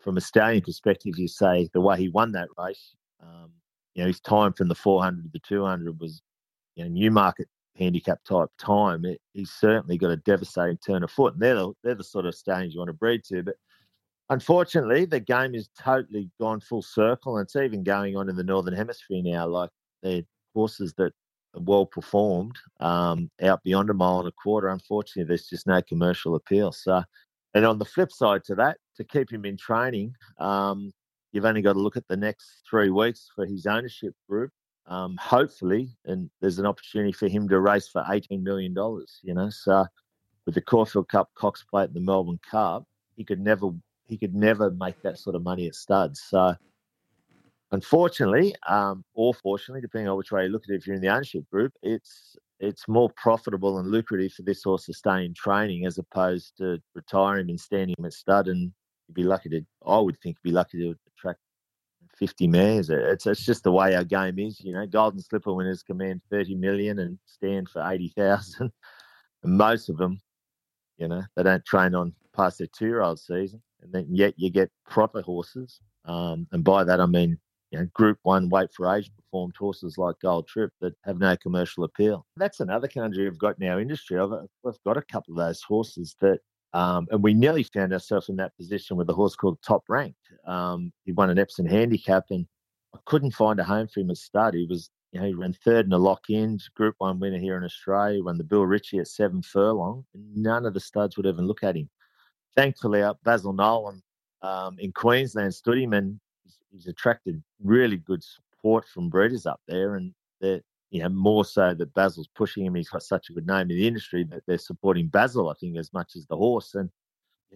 from 0.00 0.16
a 0.16 0.20
stallion 0.20 0.62
perspective, 0.62 1.18
you 1.18 1.28
say 1.28 1.68
the 1.72 1.80
way 1.80 1.98
he 1.98 2.08
won 2.08 2.32
that 2.32 2.48
race, 2.56 2.94
um, 3.22 3.50
you 3.94 4.02
know, 4.02 4.06
his 4.06 4.20
time 4.20 4.52
from 4.52 4.68
the 4.68 4.74
400 4.74 5.24
to 5.24 5.28
the 5.32 5.40
200 5.40 6.00
was 6.00 6.22
you 6.76 6.84
know, 6.84 6.90
Newmarket 6.90 7.48
handicap 7.76 8.22
type 8.24 8.48
time, 8.58 9.04
it, 9.04 9.20
he's 9.32 9.50
certainly 9.50 9.98
got 9.98 10.10
a 10.10 10.16
devastating 10.16 10.78
turn 10.78 11.02
of 11.02 11.10
foot. 11.10 11.34
And 11.34 11.42
they're 11.42 11.54
the, 11.54 11.72
they're 11.82 11.94
the 11.94 12.04
sort 12.04 12.26
of 12.26 12.34
stallions 12.34 12.74
you 12.74 12.80
want 12.80 12.88
to 12.88 12.94
breed 12.94 13.22
to. 13.24 13.42
But 13.42 13.56
unfortunately, 14.30 15.04
the 15.04 15.20
game 15.20 15.54
is 15.54 15.68
totally 15.78 16.30
gone 16.40 16.60
full 16.60 16.82
circle. 16.82 17.36
And 17.36 17.44
it's 17.44 17.56
even 17.56 17.82
going 17.82 18.16
on 18.16 18.28
in 18.28 18.36
the 18.36 18.44
Northern 18.44 18.74
Hemisphere 18.74 19.22
now. 19.22 19.46
Like 19.46 19.70
they're 20.02 20.22
horses 20.54 20.94
that 20.96 21.12
are 21.54 21.60
well 21.60 21.86
performed 21.86 22.56
um, 22.80 23.30
out 23.42 23.62
beyond 23.62 23.90
a 23.90 23.94
mile 23.94 24.20
and 24.20 24.28
a 24.28 24.32
quarter. 24.32 24.68
Unfortunately, 24.68 25.28
there's 25.28 25.46
just 25.46 25.66
no 25.66 25.82
commercial 25.82 26.34
appeal. 26.34 26.72
So, 26.72 27.02
and 27.54 27.66
on 27.66 27.78
the 27.78 27.84
flip 27.84 28.10
side 28.10 28.44
to 28.44 28.54
that, 28.54 28.78
to 28.96 29.04
keep 29.04 29.30
him 29.30 29.44
in 29.44 29.56
training, 29.56 30.14
um, 30.38 30.90
you've 31.32 31.44
only 31.44 31.62
got 31.62 31.74
to 31.74 31.80
look 31.80 31.96
at 31.96 32.08
the 32.08 32.16
next 32.16 32.62
three 32.68 32.90
weeks 32.90 33.28
for 33.34 33.44
his 33.44 33.66
ownership 33.66 34.14
group 34.28 34.50
um, 34.90 35.16
hopefully, 35.20 35.88
and 36.04 36.28
there's 36.40 36.58
an 36.58 36.66
opportunity 36.66 37.12
for 37.12 37.28
him 37.28 37.48
to 37.48 37.60
race 37.60 37.88
for 37.88 38.02
$18 38.02 38.42
million, 38.42 38.74
you 39.22 39.34
know. 39.34 39.48
So 39.48 39.86
with 40.44 40.56
the 40.56 40.60
Caulfield 40.60 41.08
Cup, 41.08 41.30
Cox 41.36 41.64
Plate, 41.70 41.86
and 41.86 41.94
the 41.94 42.00
Melbourne 42.00 42.40
Cup, 42.50 42.84
he 43.16 43.24
could 43.24 43.40
never 43.40 43.70
he 44.10 44.18
could 44.18 44.34
never 44.34 44.70
make 44.72 45.00
that 45.02 45.18
sort 45.18 45.36
of 45.36 45.42
money 45.42 45.66
at 45.68 45.74
studs. 45.74 46.20
So 46.28 46.54
unfortunately, 47.70 48.54
um, 48.68 49.04
or 49.14 49.32
fortunately, 49.32 49.80
depending 49.80 50.08
on 50.08 50.18
which 50.18 50.32
way 50.32 50.44
you 50.44 50.50
look 50.50 50.64
at 50.68 50.74
it, 50.74 50.78
if 50.78 50.86
you're 50.86 50.96
in 50.96 51.02
the 51.02 51.08
ownership 51.08 51.48
group, 51.50 51.72
it's 51.82 52.36
it's 52.58 52.88
more 52.88 53.08
profitable 53.16 53.78
and 53.78 53.90
lucrative 53.90 54.32
for 54.32 54.42
this 54.42 54.64
horse 54.64 54.84
to 54.84 54.92
stay 54.92 55.24
in 55.24 55.32
training 55.32 55.86
as 55.86 55.96
opposed 55.96 56.58
to 56.58 56.78
retiring 56.94 57.48
and 57.48 57.58
standing 57.58 57.94
him 57.98 58.04
at 58.04 58.12
stud. 58.12 58.48
And 58.48 58.72
you'd 59.08 59.14
be 59.14 59.22
lucky 59.22 59.48
to, 59.48 59.62
I 59.86 59.98
would 59.98 60.18
think, 60.20 60.36
be 60.42 60.50
lucky 60.50 60.78
to 60.78 60.94
attract 61.16 61.38
50 62.18 62.48
mares. 62.48 62.90
It's 62.90 63.26
it's 63.26 63.46
just 63.46 63.62
the 63.62 63.72
way 63.72 63.94
our 63.94 64.04
game 64.04 64.40
is. 64.40 64.60
You 64.60 64.74
know, 64.74 64.86
Golden 64.86 65.20
Slipper 65.20 65.54
winners 65.54 65.84
command 65.84 66.20
30 66.30 66.56
million 66.56 66.98
and 66.98 67.18
stand 67.26 67.68
for 67.68 67.88
80,000. 67.88 68.70
And 69.42 69.56
most 69.56 69.88
of 69.88 69.96
them, 69.96 70.20
you 70.98 71.08
know, 71.08 71.22
they 71.34 71.42
don't 71.42 71.64
train 71.64 71.94
on 71.94 72.12
past 72.36 72.58
their 72.58 72.66
two-year-old 72.66 73.18
season, 73.18 73.62
and 73.82 73.92
then 73.92 74.06
yet 74.10 74.34
you 74.36 74.50
get 74.50 74.70
proper 74.88 75.22
horses. 75.22 75.80
Um, 76.04 76.46
and 76.52 76.64
by 76.64 76.84
that 76.84 77.00
I 77.00 77.06
mean, 77.06 77.38
you 77.70 77.78
know, 77.78 77.86
Group 77.94 78.18
One 78.22 78.48
weight 78.48 78.70
for 78.74 78.94
age 78.94 79.10
performed 79.16 79.54
horses 79.56 79.96
like 79.96 80.16
Gold 80.20 80.48
Trip 80.48 80.72
that 80.80 80.94
have 81.04 81.18
no 81.18 81.36
commercial 81.36 81.84
appeal. 81.84 82.26
That's 82.36 82.60
another 82.60 82.88
country 82.88 83.24
we've 83.24 83.38
got 83.38 83.60
in 83.60 83.68
our 83.68 83.80
industry. 83.80 84.18
I've, 84.18 84.30
we've 84.64 84.74
got 84.84 84.96
a 84.96 85.02
couple 85.02 85.38
of 85.38 85.46
those 85.46 85.62
horses 85.62 86.16
that 86.20 86.40
um, 86.72 87.08
and 87.10 87.22
we 87.22 87.34
nearly 87.34 87.64
found 87.64 87.92
ourselves 87.92 88.28
in 88.28 88.36
that 88.36 88.56
position 88.56 88.96
with 88.96 89.10
a 89.10 89.14
horse 89.14 89.34
called 89.34 89.58
Top 89.66 89.82
Ranked. 89.88 90.18
Um, 90.46 90.92
he 91.04 91.12
won 91.12 91.30
an 91.30 91.38
Epsom 91.38 91.66
handicap, 91.66 92.26
and 92.30 92.46
I 92.94 92.98
couldn't 93.06 93.32
find 93.32 93.58
a 93.58 93.64
home 93.64 93.88
for 93.88 94.00
him 94.00 94.10
at 94.10 94.18
stud. 94.18 94.54
He 94.54 94.66
was, 94.66 94.90
you 95.12 95.20
know, 95.20 95.26
he 95.26 95.34
ran 95.34 95.52
third 95.52 95.86
in 95.86 95.92
a 95.92 95.98
lock-in, 95.98 96.58
Group 96.76 96.94
One 96.98 97.18
winner 97.18 97.38
here 97.38 97.56
in 97.56 97.64
Australia. 97.64 98.16
He 98.16 98.22
Won 98.22 98.38
the 98.38 98.44
Bill 98.44 98.66
Ritchie 98.66 99.00
at 99.00 99.08
seven 99.08 99.42
furlong. 99.42 100.04
And 100.14 100.36
none 100.36 100.64
of 100.64 100.74
the 100.74 100.80
studs 100.80 101.16
would 101.16 101.26
even 101.26 101.46
look 101.46 101.64
at 101.64 101.76
him. 101.76 101.90
Thankfully, 102.56 103.02
up 103.02 103.18
Basil 103.24 103.52
Nolan 103.52 104.02
um, 104.42 104.78
in 104.78 104.92
Queensland 104.92 105.54
stood 105.54 105.78
him, 105.78 105.92
and 105.92 106.20
he's, 106.70 106.86
attracted 106.86 107.42
really 107.62 107.96
good 107.96 108.22
support 108.22 108.86
from 108.88 109.08
breeders 109.08 109.46
up 109.46 109.60
there, 109.66 109.96
and 109.96 110.12
they're 110.40 110.60
you 110.90 111.02
know, 111.02 111.08
more 111.08 111.44
so 111.44 111.72
that 111.72 111.94
Basil's 111.94 112.28
pushing 112.34 112.66
him. 112.66 112.74
He's 112.74 112.88
got 112.88 113.02
such 113.02 113.30
a 113.30 113.32
good 113.32 113.46
name 113.46 113.62
in 113.62 113.68
the 113.68 113.86
industry 113.86 114.24
that 114.24 114.42
they're 114.46 114.58
supporting 114.58 115.06
Basil, 115.06 115.48
I 115.48 115.54
think, 115.54 115.76
as 115.76 115.92
much 115.92 116.16
as 116.16 116.26
the 116.26 116.36
horse. 116.36 116.74
And 116.74 116.90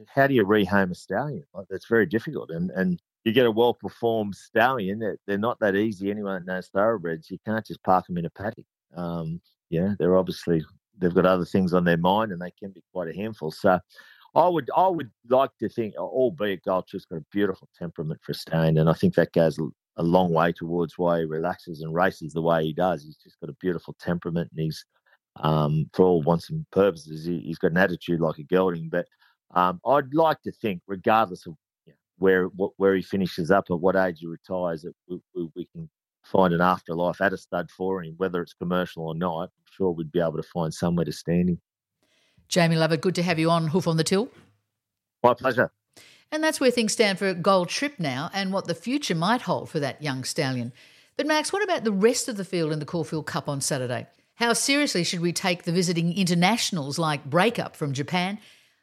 how 0.06 0.26
do 0.26 0.34
you 0.34 0.44
rehome 0.44 0.92
a 0.92 0.94
stallion? 0.94 1.44
Like, 1.52 1.66
that's 1.68 1.88
very 1.88 2.06
difficult. 2.06 2.50
And 2.50 2.70
and 2.70 3.02
you 3.24 3.32
get 3.32 3.46
a 3.46 3.50
well 3.50 3.74
performed 3.74 4.36
stallion. 4.36 5.00
They're, 5.00 5.18
they're 5.26 5.38
not 5.38 5.58
that 5.60 5.74
easy. 5.74 6.10
Anyone 6.10 6.44
that 6.44 6.52
knows 6.52 6.68
thoroughbreds, 6.68 7.30
you 7.30 7.38
can't 7.44 7.66
just 7.66 7.82
park 7.82 8.06
them 8.06 8.18
in 8.18 8.26
a 8.26 8.30
paddock. 8.30 8.66
Um, 8.96 9.40
yeah, 9.70 9.94
they're 9.98 10.16
obviously 10.16 10.64
they've 10.98 11.14
got 11.14 11.26
other 11.26 11.44
things 11.44 11.74
on 11.74 11.84
their 11.84 11.96
mind, 11.96 12.30
and 12.30 12.40
they 12.40 12.52
can 12.52 12.70
be 12.70 12.84
quite 12.92 13.08
a 13.08 13.14
handful. 13.14 13.50
So. 13.50 13.80
I 14.34 14.48
would 14.48 14.70
I 14.76 14.88
would 14.88 15.10
like 15.28 15.50
to 15.60 15.68
think, 15.68 15.94
albeit 15.96 16.64
Gold 16.64 16.88
Trip's 16.88 17.04
got 17.04 17.18
a 17.18 17.24
beautiful 17.30 17.68
temperament 17.78 18.20
for 18.22 18.34
stallion, 18.34 18.78
and 18.78 18.90
I 18.90 18.92
think 18.92 19.14
that 19.14 19.32
goes 19.32 19.58
a 19.96 20.02
long 20.02 20.32
way 20.32 20.52
towards 20.52 20.98
why 20.98 21.20
he 21.20 21.24
relaxes 21.24 21.82
and 21.82 21.94
races 21.94 22.32
the 22.32 22.42
way 22.42 22.64
he 22.64 22.72
does. 22.72 23.04
He's 23.04 23.16
just 23.16 23.38
got 23.40 23.50
a 23.50 23.56
beautiful 23.60 23.94
temperament, 24.00 24.50
and 24.50 24.64
he's 24.64 24.84
um, 25.36 25.88
for 25.92 26.04
all 26.04 26.22
wants 26.22 26.50
and 26.50 26.68
purposes, 26.70 27.26
he, 27.26 27.46
has 27.48 27.58
got 27.58 27.72
an 27.72 27.76
attitude 27.76 28.20
like 28.20 28.38
a 28.38 28.44
gelding. 28.44 28.88
But 28.88 29.06
um, 29.54 29.80
I'd 29.86 30.14
like 30.14 30.40
to 30.42 30.52
think, 30.52 30.82
regardless 30.86 31.46
of 31.46 31.54
where 32.18 32.46
where 32.76 32.94
he 32.94 33.02
finishes 33.02 33.50
up 33.50 33.66
at 33.70 33.80
what 33.80 33.96
age 33.96 34.18
he 34.20 34.26
retires, 34.26 34.82
that 34.82 34.94
we, 35.08 35.20
we, 35.34 35.48
we, 35.56 35.68
can 35.72 35.88
find 36.24 36.54
an 36.54 36.60
afterlife 36.60 37.20
at 37.20 37.32
a 37.32 37.36
stud 37.36 37.70
for 37.70 38.02
him, 38.02 38.14
whether 38.16 38.40
it's 38.42 38.54
commercial 38.54 39.06
or 39.06 39.14
not. 39.14 39.42
I'm 39.42 39.64
sure 39.70 39.90
we'd 39.90 40.12
be 40.12 40.20
able 40.20 40.36
to 40.36 40.42
find 40.42 40.72
somewhere 40.72 41.04
to 41.04 41.12
stand 41.12 41.50
him. 41.50 41.60
Jamie 42.48 42.76
Lovett, 42.76 43.00
good 43.00 43.14
to 43.16 43.22
have 43.22 43.38
you 43.38 43.50
on 43.50 43.68
Hoof 43.68 43.86
on 43.86 43.96
the 43.96 44.04
Till. 44.04 44.28
My 45.22 45.34
pleasure. 45.34 45.70
And 46.30 46.42
that's 46.42 46.60
where 46.60 46.70
things 46.70 46.92
stand 46.92 47.18
for 47.18 47.32
Gold 47.32 47.68
Trip 47.68 47.94
now 47.98 48.30
and 48.34 48.52
what 48.52 48.66
the 48.66 48.74
future 48.74 49.14
might 49.14 49.42
hold 49.42 49.70
for 49.70 49.80
that 49.80 50.02
young 50.02 50.24
stallion. 50.24 50.72
But, 51.16 51.26
Max, 51.26 51.52
what 51.52 51.62
about 51.62 51.84
the 51.84 51.92
rest 51.92 52.28
of 52.28 52.36
the 52.36 52.44
field 52.44 52.72
in 52.72 52.80
the 52.80 52.84
Caulfield 52.84 53.26
Cup 53.26 53.48
on 53.48 53.60
Saturday? 53.60 54.06
How 54.34 54.52
seriously 54.52 55.04
should 55.04 55.20
we 55.20 55.32
take 55.32 55.62
the 55.62 55.72
visiting 55.72 56.16
internationals 56.16 56.98
like 56.98 57.24
Breakup 57.24 57.76
from 57.76 57.92
Japan? 57.92 58.38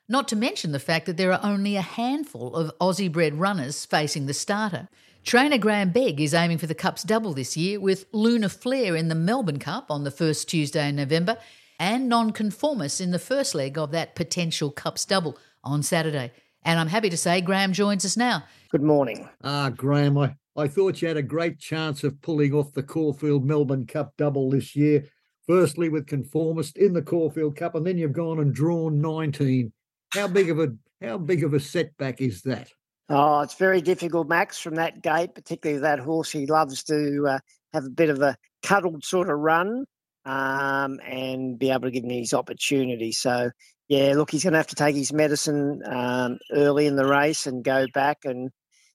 Not 0.08 0.30
to 0.30 0.36
mention 0.36 0.72
the 0.72 0.80
fact 0.80 1.06
that 1.06 1.18
there 1.18 1.34
are 1.34 1.42
only 1.44 1.76
a 1.76 1.82
handful 1.82 2.56
of 2.56 2.72
Aussie 2.80 3.12
bred 3.12 3.36
runners 3.36 3.86
facing 3.86 4.28
the 4.28 4.34
starter. 4.34 4.88
Trainer 5.24 5.58
Grahame 5.58 5.94
Begg 5.94 6.20
is 6.20 6.34
aiming 6.34 6.58
for 6.58 6.68
the 6.68 6.74
Cup's 6.74 7.04
double 7.04 7.34
this 7.34 7.56
year 7.56 7.80
with 7.80 8.06
Lunar 8.14 8.50
Flare 8.50 8.96
in 8.96 9.10
the 9.10 9.16
Melbourne 9.16 9.60
Cup 9.60 9.92
on 9.92 10.04
the 10.04 10.12
first 10.12 10.50
Tuesday 10.50 10.88
in 10.90 10.96
November 10.96 11.38
and 11.82 12.08
Nonconformist 12.08 13.02
in 13.02 13.10
the 13.10 13.18
first 13.18 13.56
leg 13.56 13.76
of 13.76 13.90
that 13.90 14.14
potential 14.14 14.70
Cup's 14.70 15.04
double 15.04 15.36
on 15.64 15.82
Saturday. 15.82 16.32
And 16.64 16.80
I'm 16.80 16.88
happy 16.88 17.10
to 17.10 17.18
say 17.18 17.42
Grahame 17.42 17.72
joins 17.72 18.06
us 18.06 18.16
now. 18.16 18.44
Good 18.70 18.84
morning. 18.84 19.28
Ah, 19.44 19.72
Grahame, 19.72 20.28
I, 20.56 20.62
I 20.62 20.68
thought 20.68 21.02
you 21.02 21.08
had 21.08 21.18
a 21.18 21.24
great 21.24 21.58
chance 21.58 22.04
of 22.04 22.22
pulling 22.22 22.54
off 22.54 22.72
the 22.74 22.84
Caulfield 22.84 23.44
Melbourne 23.44 23.88
Cup 23.88 24.14
double 24.16 24.52
this 24.52 24.76
year. 24.76 25.06
Firstly, 25.48 25.90
with 25.90 26.06
Conformist 26.06 26.78
in 26.78 26.94
the 26.94 27.02
Caulfield 27.02 27.56
Cup, 27.56 27.74
and 27.74 27.86
then 27.86 27.98
you've 27.98 28.14
gone 28.14 28.40
and 28.40 28.54
drawn 28.54 29.02
19. 29.02 29.74
How 30.14 30.28
big 30.28 30.52
of 30.52 30.60
a 30.60 30.76
how 31.02 31.18
big 31.18 31.44
of 31.44 31.56
a 31.56 31.60
setback 31.60 32.22
is 32.22 32.44
that? 32.44 32.70
Oh, 33.10 33.42
it's 33.42 33.56
very 33.56 33.82
difficult, 33.82 34.30
Max, 34.30 34.60
from 34.60 34.76
that 34.76 35.02
gate, 35.02 35.34
particularly 35.34 35.82
that 35.82 35.98
horse. 35.98 36.32
He 36.32 36.46
loves 36.46 36.84
to 36.84 37.26
uh, 37.28 37.40
have 37.74 37.86
a 37.86 37.90
bit 37.90 38.12
of 38.12 38.22
a 38.22 38.38
cuddled 38.62 39.04
sort 39.04 39.32
of 39.32 39.40
run 39.40 39.86
um, 40.26 41.00
and 41.06 41.58
be 41.58 41.72
able 41.72 41.84
to 41.84 41.92
give 41.92 42.04
him 42.04 42.10
his 42.10 42.34
opportunity. 42.34 43.12
So 43.12 43.52
yeah, 43.88 44.14
look, 44.16 44.32
he's 44.32 44.44
going 44.44 44.54
to 44.54 44.60
have 44.60 44.68
to 44.68 44.76
take 44.76 44.96
his 44.96 45.12
medicine 45.12 45.82
um, 45.86 46.40
early 46.54 46.88
in 46.88 46.96
the 46.96 47.06
race 47.06 47.46
and 47.46 47.64
go 47.64 47.88
back 47.94 48.20
and 48.24 48.50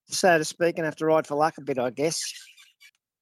so 0.08 0.38
to 0.38 0.44
speak, 0.44 0.78
and 0.78 0.84
have 0.84 0.96
to 0.96 1.06
ride 1.06 1.26
for 1.26 1.34
luck 1.34 1.54
a 1.58 1.62
bit, 1.62 1.78
I 1.78 1.90
guess. 1.90 2.22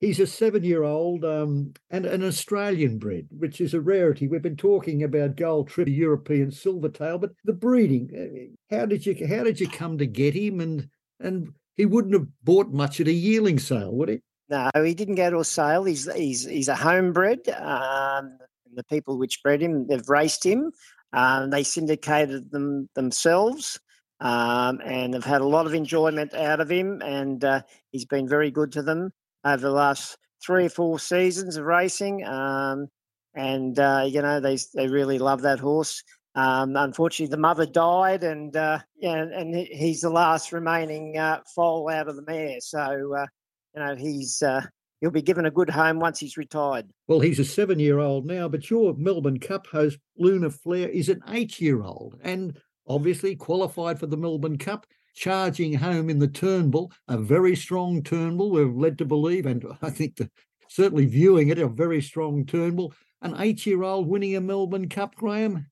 He's 0.01 0.21
a 0.21 0.27
seven-year-old 0.27 1.25
um, 1.25 1.73
and 1.89 2.05
an 2.05 2.23
Australian 2.23 2.99
bred, 2.99 3.27
which 3.31 3.61
is 3.61 3.73
a 3.73 3.81
rarity. 3.81 4.29
We've 4.29 4.43
been 4.43 4.57
talking 4.57 5.03
about 5.03 5.37
Gold 5.37 5.69
Trip, 5.69 5.89
European 5.89 6.51
Silvertail, 6.51 7.21
but 7.21 7.31
the 7.45 7.55
breeding. 7.55 8.11
Uh, 8.13 8.77
how 8.77 8.85
did 8.85 9.07
you 9.07 9.17
how 9.27 9.45
did 9.45 9.61
you 9.61 9.69
come 9.69 9.97
to 9.99 10.07
get 10.07 10.35
him? 10.35 10.61
And 10.61 10.89
and 11.21 11.49
he 11.77 11.87
wouldn't 11.87 12.15
have 12.15 12.27
bought 12.43 12.71
much 12.71 13.01
at 13.01 13.09
a 13.09 13.13
yearling 13.13 13.59
sale, 13.59 13.93
would 13.93 14.11
he? 14.11 14.21
No, 14.49 14.71
he 14.75 14.95
didn't 14.95 15.15
go 15.15 15.31
to 15.31 15.39
a 15.39 15.45
sale. 15.45 15.85
He's 15.85 16.13
he's 16.13 16.45
he's 16.45 16.69
a 16.69 16.75
homebred. 16.75 17.49
Um, 17.49 18.39
the 18.75 18.85
people 18.85 19.19
which 19.19 19.43
bred 19.43 19.63
him, 19.63 19.87
they've 19.87 20.09
raced 20.09 20.45
him. 20.45 20.73
Um, 21.13 21.51
they 21.51 21.63
syndicated 21.63 22.51
them 22.51 22.89
themselves, 22.95 23.79
um, 24.21 24.81
and 24.85 25.15
they've 25.15 25.25
had 25.25 25.41
a 25.41 25.47
lot 25.47 25.67
of 25.67 25.75
enjoyment 25.75 26.35
out 26.35 26.61
of 26.61 26.71
him. 26.71 27.01
And 27.03 27.43
uh, 27.45 27.63
he's 27.91 28.05
been 28.05 28.29
very 28.29 28.51
good 28.51 28.73
to 28.73 28.83
them 28.83 29.13
over 29.45 29.63
the 29.63 29.73
last 29.73 30.19
three 30.45 30.67
or 30.67 30.71
four 30.71 30.99
seasons 30.99 31.57
of 31.57 31.65
racing. 31.65 32.25
Um, 32.27 32.89
and 33.35 33.79
uh, 33.79 34.05
you 34.07 34.23
know 34.23 34.41
they 34.41 34.59
they 34.75 34.89
really 34.89 35.19
love 35.19 35.43
that 35.43 35.61
horse. 35.61 36.03
Um, 36.37 36.75
unfortunately, 36.77 37.31
the 37.31 37.41
mother 37.41 37.67
died, 37.67 38.25
and 38.25 38.57
uh, 38.57 38.81
yeah, 38.97 39.23
and 39.23 39.55
he's 39.55 40.01
the 40.01 40.11
last 40.11 40.53
remaining 40.53 41.17
uh, 41.17 41.41
foal 41.55 41.89
out 41.89 42.09
of 42.09 42.17
the 42.17 42.23
mare. 42.23 42.61
So 42.61 43.15
uh, 43.15 43.27
you 43.75 43.83
know 43.83 43.95
he's 43.95 44.43
uh, 44.43 44.65
he'll 45.01 45.11
be 45.11 45.23
given 45.23 45.47
a 45.47 45.51
good 45.51 45.71
home 45.71 45.99
once 45.99 46.19
he's 46.19 46.37
retired. 46.37 46.87
Well, 47.09 47.21
he's 47.21 47.39
a 47.39 47.45
seven-year-old 47.45 48.27
now, 48.27 48.49
but 48.49 48.71
your 48.71 48.95
Melbourne 48.95 49.41
Cup 49.41 49.67
host 49.67 49.99
Lunar 50.17 50.51
Flare 50.51 50.89
is 50.89 51.09
an 51.09 51.23
eight-year-old, 51.29 52.19
and 52.23 52.59
obviously 52.87 53.37
qualified 53.37 53.99
for 53.99 54.07
the 54.07 54.17
Melbourne 54.17 54.59
Cup 54.59 54.87
charging 55.15 55.75
home 55.75 56.11
in 56.11 56.19
the 56.19 56.29
Turnbull, 56.29 56.93
a 57.09 57.17
very 57.17 57.55
strong 57.55 58.03
Turnbull. 58.03 58.51
We're 58.51 58.67
led 58.67 58.99
to 58.99 59.05
believe, 59.05 59.47
and 59.47 59.65
I 59.81 59.91
think 59.91 60.17
the, 60.17 60.29
certainly 60.69 61.07
viewing 61.07 61.49
it, 61.49 61.59
a 61.59 61.69
very 61.69 62.03
strong 62.03 62.45
Turnbull. 62.45 62.93
An 63.23 63.37
eight-year-old 63.39 64.07
winning 64.07 64.37
a 64.37 64.41
Melbourne 64.41 64.89
Cup, 64.89 65.15
Grahame. 65.15 65.67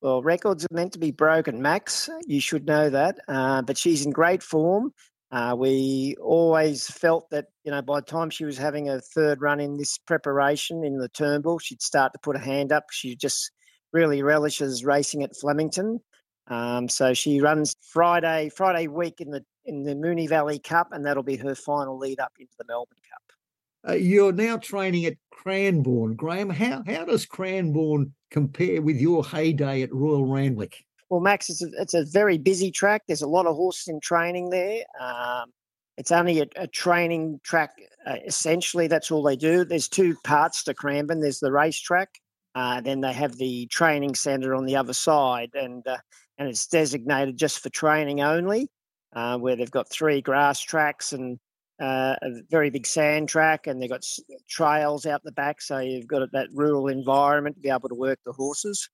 Well, 0.00 0.22
records 0.22 0.64
are 0.64 0.74
meant 0.74 0.92
to 0.92 0.98
be 0.98 1.10
broken, 1.10 1.60
Max. 1.60 2.08
You 2.26 2.40
should 2.40 2.64
know 2.64 2.88
that. 2.88 3.18
Uh, 3.28 3.62
but 3.62 3.76
she's 3.76 4.06
in 4.06 4.12
great 4.12 4.42
form. 4.42 4.92
Uh, 5.36 5.54
we 5.54 6.16
always 6.18 6.86
felt 6.86 7.28
that, 7.28 7.48
you 7.62 7.70
know, 7.70 7.82
by 7.82 8.00
the 8.00 8.06
time 8.06 8.30
she 8.30 8.46
was 8.46 8.56
having 8.56 8.88
a 8.88 9.02
third 9.02 9.42
run 9.42 9.60
in 9.60 9.76
this 9.76 9.98
preparation 9.98 10.82
in 10.82 10.96
the 10.96 11.10
Turnbull, 11.10 11.58
she'd 11.58 11.82
start 11.82 12.14
to 12.14 12.18
put 12.20 12.36
a 12.36 12.38
hand 12.38 12.72
up. 12.72 12.84
She 12.90 13.14
just 13.14 13.50
really 13.92 14.22
relishes 14.22 14.82
racing 14.82 15.22
at 15.22 15.36
Flemington. 15.36 16.00
Um, 16.46 16.88
so 16.88 17.12
she 17.12 17.42
runs 17.42 17.76
Friday 17.82 18.48
Friday 18.48 18.86
week 18.86 19.20
in 19.20 19.30
the 19.30 19.44
in 19.66 19.82
the 19.82 19.94
Moonee 19.94 20.26
Valley 20.26 20.58
Cup, 20.58 20.88
and 20.92 21.04
that'll 21.04 21.22
be 21.22 21.36
her 21.36 21.54
final 21.54 21.98
lead 21.98 22.18
up 22.18 22.32
into 22.40 22.54
the 22.58 22.64
Melbourne 22.66 22.96
Cup. 23.12 23.90
Uh, 23.90 23.96
you're 23.96 24.32
now 24.32 24.56
training 24.56 25.04
at 25.04 25.18
Cranbourne, 25.30 26.16
Grahame. 26.16 26.50
How 26.50 26.82
how 26.86 27.04
does 27.04 27.26
Cranbourne 27.26 28.14
compare 28.30 28.80
with 28.80 28.96
your 28.96 29.22
heyday 29.22 29.82
at 29.82 29.92
Royal 29.92 30.24
Randwick? 30.24 30.86
Well, 31.08 31.20
Max, 31.20 31.48
it's 31.50 31.62
a, 31.62 31.68
it's 31.78 31.94
a 31.94 32.04
very 32.04 32.38
busy 32.38 32.70
track. 32.70 33.02
There's 33.06 33.22
a 33.22 33.28
lot 33.28 33.46
of 33.46 33.56
horses 33.56 33.88
in 33.88 34.00
training 34.00 34.50
there. 34.50 34.82
Um, 35.00 35.52
it's 35.96 36.12
only 36.12 36.40
a, 36.40 36.46
a 36.56 36.66
training 36.66 37.40
track. 37.44 37.70
Uh, 38.06 38.16
essentially, 38.26 38.86
that's 38.86 39.10
all 39.10 39.22
they 39.22 39.36
do. 39.36 39.64
There's 39.64 39.88
two 39.88 40.16
parts 40.24 40.64
to 40.64 40.74
Cranbourne. 40.74 41.20
There's 41.20 41.40
the 41.40 41.52
racetrack, 41.52 42.10
uh, 42.56 42.80
then 42.80 43.02
they 43.02 43.12
have 43.12 43.36
the 43.36 43.66
training 43.66 44.14
centre 44.14 44.54
on 44.54 44.64
the 44.64 44.76
other 44.76 44.94
side, 44.94 45.50
and 45.54 45.86
uh, 45.86 45.98
and 46.38 46.48
it's 46.48 46.66
designated 46.66 47.36
just 47.36 47.60
for 47.60 47.68
training 47.68 48.22
only, 48.22 48.68
uh, 49.14 49.36
where 49.38 49.56
they've 49.56 49.70
got 49.70 49.90
three 49.90 50.22
grass 50.22 50.60
tracks 50.60 51.12
and 51.12 51.38
uh, 51.80 52.16
a 52.22 52.30
very 52.50 52.70
big 52.70 52.86
sand 52.86 53.28
track, 53.28 53.66
and 53.66 53.80
they've 53.80 53.90
got 53.90 54.06
trails 54.48 55.04
out 55.04 55.22
the 55.22 55.32
back, 55.32 55.60
so 55.60 55.78
you've 55.78 56.06
got 56.06 56.26
that 56.32 56.48
rural 56.54 56.88
environment 56.88 57.56
to 57.56 57.60
be 57.60 57.68
able 57.68 57.90
to 57.90 57.94
work 57.94 58.18
the 58.24 58.32
horses. 58.32 58.88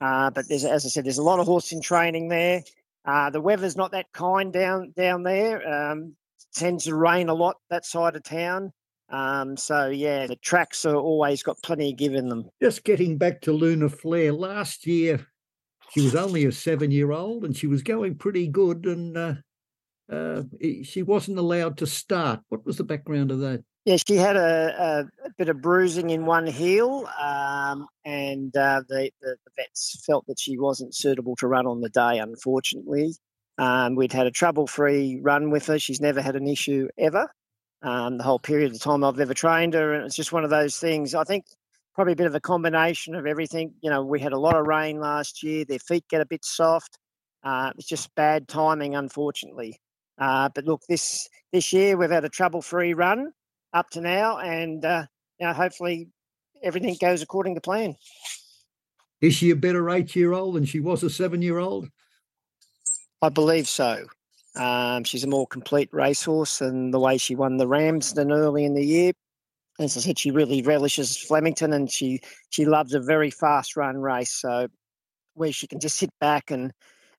Uh, 0.00 0.30
but 0.30 0.50
as 0.50 0.64
I 0.64 0.78
said, 0.78 1.04
there's 1.04 1.18
a 1.18 1.22
lot 1.22 1.40
of 1.40 1.46
horse 1.46 1.72
in 1.72 1.80
training 1.80 2.28
there. 2.28 2.62
Uh, 3.04 3.30
the 3.30 3.40
weather's 3.40 3.76
not 3.76 3.92
that 3.92 4.12
kind 4.12 4.52
down 4.52 4.92
down 4.96 5.22
there. 5.22 5.66
Um, 5.66 6.16
tends 6.54 6.84
to 6.84 6.94
rain 6.94 7.28
a 7.28 7.34
lot 7.34 7.56
that 7.70 7.84
side 7.84 8.16
of 8.16 8.22
town. 8.22 8.72
Um, 9.10 9.56
so 9.56 9.88
yeah, 9.88 10.26
the 10.26 10.36
tracks 10.36 10.84
are 10.84 10.96
always 10.96 11.42
got 11.42 11.62
plenty 11.62 11.90
of 11.90 11.98
give 11.98 12.14
in 12.14 12.28
them. 12.28 12.48
Just 12.62 12.84
getting 12.84 13.18
back 13.18 13.42
to 13.42 13.52
Lunar 13.52 13.88
Flare, 13.88 14.32
last 14.32 14.86
year 14.86 15.26
she 15.90 16.00
was 16.00 16.14
only 16.14 16.44
a 16.44 16.52
seven 16.52 16.90
year 16.90 17.12
old 17.12 17.44
and 17.44 17.56
she 17.56 17.66
was 17.66 17.82
going 17.82 18.16
pretty 18.16 18.48
good 18.48 18.86
and 18.86 19.16
uh, 19.16 19.34
uh, 20.10 20.42
she 20.82 21.02
wasn't 21.02 21.38
allowed 21.38 21.78
to 21.78 21.86
start. 21.86 22.40
What 22.48 22.64
was 22.64 22.78
the 22.78 22.84
background 22.84 23.30
of 23.30 23.40
that? 23.40 23.62
Yeah, 23.84 23.96
she 24.08 24.16
had 24.16 24.36
a, 24.36 24.74
a, 25.22 25.26
a 25.26 25.30
bit 25.36 25.50
of 25.50 25.60
bruising 25.60 26.08
in 26.08 26.24
one 26.24 26.46
heel, 26.46 27.06
um, 27.20 27.86
and 28.02 28.56
uh, 28.56 28.80
the, 28.88 29.10
the, 29.20 29.36
the, 29.44 29.50
vets 29.56 30.02
felt 30.06 30.26
that 30.26 30.40
she 30.40 30.58
wasn't 30.58 30.94
suitable 30.94 31.36
to 31.36 31.46
run 31.46 31.66
on 31.66 31.82
the 31.82 31.90
day, 31.90 32.18
unfortunately. 32.18 33.14
Um, 33.58 33.94
we'd 33.94 34.14
had 34.14 34.26
a 34.26 34.30
trouble 34.30 34.66
free 34.66 35.20
run 35.22 35.50
with 35.50 35.66
her. 35.66 35.78
She's 35.78 36.00
never 36.00 36.22
had 36.22 36.34
an 36.34 36.48
issue 36.48 36.88
ever, 36.96 37.30
um, 37.82 38.16
the 38.16 38.24
whole 38.24 38.38
period 38.38 38.72
of 38.72 38.80
time 38.80 39.04
I've 39.04 39.20
ever 39.20 39.34
trained 39.34 39.74
her. 39.74 39.92
And 39.92 40.06
it's 40.06 40.16
just 40.16 40.32
one 40.32 40.44
of 40.44 40.50
those 40.50 40.78
things. 40.78 41.14
I 41.14 41.24
think 41.24 41.44
probably 41.94 42.14
a 42.14 42.16
bit 42.16 42.26
of 42.26 42.34
a 42.34 42.40
combination 42.40 43.14
of 43.14 43.26
everything. 43.26 43.74
You 43.82 43.90
know, 43.90 44.02
we 44.02 44.18
had 44.18 44.32
a 44.32 44.38
lot 44.38 44.56
of 44.56 44.66
rain 44.66 44.98
last 44.98 45.42
year. 45.42 45.66
Their 45.66 45.78
feet 45.78 46.06
get 46.08 46.22
a 46.22 46.26
bit 46.26 46.44
soft. 46.44 46.98
Uh, 47.42 47.72
it's 47.76 47.86
just 47.86 48.14
bad 48.14 48.48
timing, 48.48 48.94
unfortunately. 48.94 49.78
Uh, 50.16 50.48
but 50.54 50.64
look, 50.64 50.80
this 50.88 51.28
this 51.52 51.70
year 51.72 51.98
we've 51.98 52.10
had 52.10 52.24
a 52.24 52.30
trouble-free 52.30 52.94
run 52.94 53.30
up 53.74 53.90
to 53.90 54.00
now, 54.00 54.38
and 54.38 54.84
uh, 54.84 55.04
you 55.38 55.46
know, 55.46 55.52
hopefully 55.52 56.08
everything 56.62 56.96
goes 57.00 57.20
according 57.20 57.54
to 57.54 57.60
plan. 57.60 57.96
Is 59.20 59.34
she 59.34 59.50
a 59.50 59.56
better 59.56 59.90
eight-year-old 59.90 60.54
than 60.54 60.64
she 60.64 60.80
was 60.80 61.02
a 61.02 61.10
seven-year-old? 61.10 61.88
I 63.20 63.28
believe 63.28 63.68
so. 63.68 64.06
Um, 64.56 65.04
she's 65.04 65.24
a 65.24 65.28
more 65.28 65.46
complete 65.46 65.90
racehorse, 65.92 66.60
and 66.60 66.94
the 66.94 67.00
way 67.00 67.18
she 67.18 67.34
won 67.34 67.58
the 67.58 67.68
Ramsden 67.68 68.32
early 68.32 68.64
in 68.64 68.74
the 68.74 68.84
year 68.84 69.12
as 69.78 69.96
I 69.96 70.00
said, 70.00 70.18
she 70.18 70.30
really 70.30 70.62
relishes 70.62 71.16
Flemington 71.16 71.72
and 71.72 71.90
she 71.90 72.20
she 72.50 72.64
loves 72.64 72.94
a 72.94 73.00
very 73.00 73.30
fast 73.30 73.76
run 73.76 73.98
race. 73.98 74.30
So 74.30 74.68
where 75.34 75.52
she 75.52 75.66
can 75.66 75.80
just 75.80 75.96
sit 75.96 76.10
back 76.20 76.50
and 76.50 76.72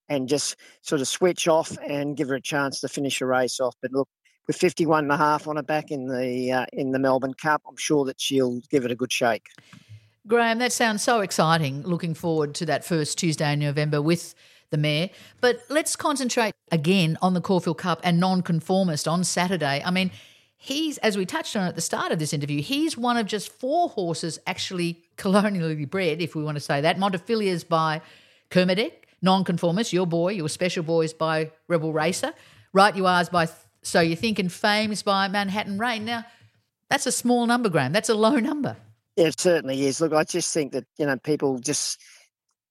and 0.08 0.30
just 0.30 0.56
sort 0.82 1.02
of 1.02 1.08
switch 1.08 1.48
off 1.48 1.78
and 1.86 2.16
give 2.16 2.30
her 2.30 2.36
a 2.36 2.42
chance 2.42 2.80
to 2.80 2.88
finish 2.88 3.22
a 3.22 3.26
race 3.26 3.60
off. 3.60 3.76
But 3.82 3.92
look, 3.92 4.08
with 4.48 4.56
51 4.56 5.06
and 5.06 5.12
a 5.12 5.18
half 5.18 5.48
on 5.48 5.56
her 5.56 5.64
back 5.64 5.92
in 5.92 6.08
the 6.08 6.52
uh, 6.52 6.66
in 6.74 6.92
the 6.92 7.00
Melbourne 7.00 7.34
Cup, 7.34 7.62
I'm 7.68 7.78
sure 7.78 8.06
that 8.06 8.20
she'll 8.20 8.62
give 8.70 8.86
it 8.86 8.92
a 8.92 8.96
good 8.96 9.12
shake. 9.12 9.48
Grahame, 10.28 10.60
that 10.60 10.74
sounds 10.74 11.04
so 11.04 11.22
exciting. 11.22 11.84
Looking 11.84 12.14
forward 12.16 12.56
to 12.56 12.66
that 12.66 12.84
first 12.84 13.18
Tuesday 13.18 13.54
in 13.54 13.60
November 13.60 14.02
with 14.02 14.34
the 14.72 14.78
mayor. 14.78 15.10
But 15.40 15.62
let's 15.70 15.96
concentrate 15.96 16.54
again 16.72 17.18
on 17.22 17.34
the 17.34 17.42
Caulfield 17.42 17.78
Cup 17.78 18.02
and 18.04 18.20
Nonconformist 18.20 19.08
on 19.08 19.24
Saturday. 19.24 19.84
I 19.86 19.92
mean, 19.92 20.10
he's, 20.58 20.98
as 21.00 21.16
we 21.16 21.26
touched 21.26 21.56
on 21.56 21.68
at 21.68 21.76
the 21.76 21.82
start 21.82 22.12
of 22.12 22.18
this 22.18 22.34
interview, 22.34 22.62
he's 22.62 22.98
one 22.98 23.18
of 23.18 23.28
just 23.28 23.52
four 23.52 23.90
horses 23.90 24.40
actually 24.48 25.04
colonially 25.18 25.86
bred, 25.86 26.22
if 26.22 26.36
we 26.36 26.44
want 26.44 26.56
to 26.56 26.62
say 26.62 26.82
that. 26.82 26.98
Montefilia 26.98 27.48
is 27.48 27.64
by 27.64 28.02
Kermadec, 28.50 28.94
Nonconformist, 29.22 29.94
your 29.94 30.08
boy, 30.08 30.34
your 30.34 30.50
special 30.50 30.84
boy 30.84 31.02
is 31.02 31.14
by 31.14 31.52
Rebel 31.68 31.94
Racer. 31.94 32.34
Right 32.74 32.96
You 32.96 33.08
Are's 33.08 33.30
by 33.30 33.48
So 33.86 34.02
you're 34.02 34.16
thinking 34.16 34.50
Fame 34.50 34.92
is 34.92 35.04
by 35.04 35.28
Manhattan 35.28 35.78
Rain. 35.78 36.06
Now, 36.06 36.26
that's 36.90 37.06
a 37.06 37.12
small 37.12 37.46
number, 37.46 37.70
Grahame. 37.70 37.94
That's 37.94 38.10
a 38.10 38.16
low 38.16 38.38
number. 38.38 38.76
It 39.16 39.40
certainly 39.40 39.86
is. 39.86 40.02
Look, 40.02 40.12
I 40.12 40.24
just 40.24 40.52
think 40.52 40.72
that, 40.72 40.86
you 40.98 41.06
know, 41.06 41.18
people 41.18 41.60
just 41.60 42.02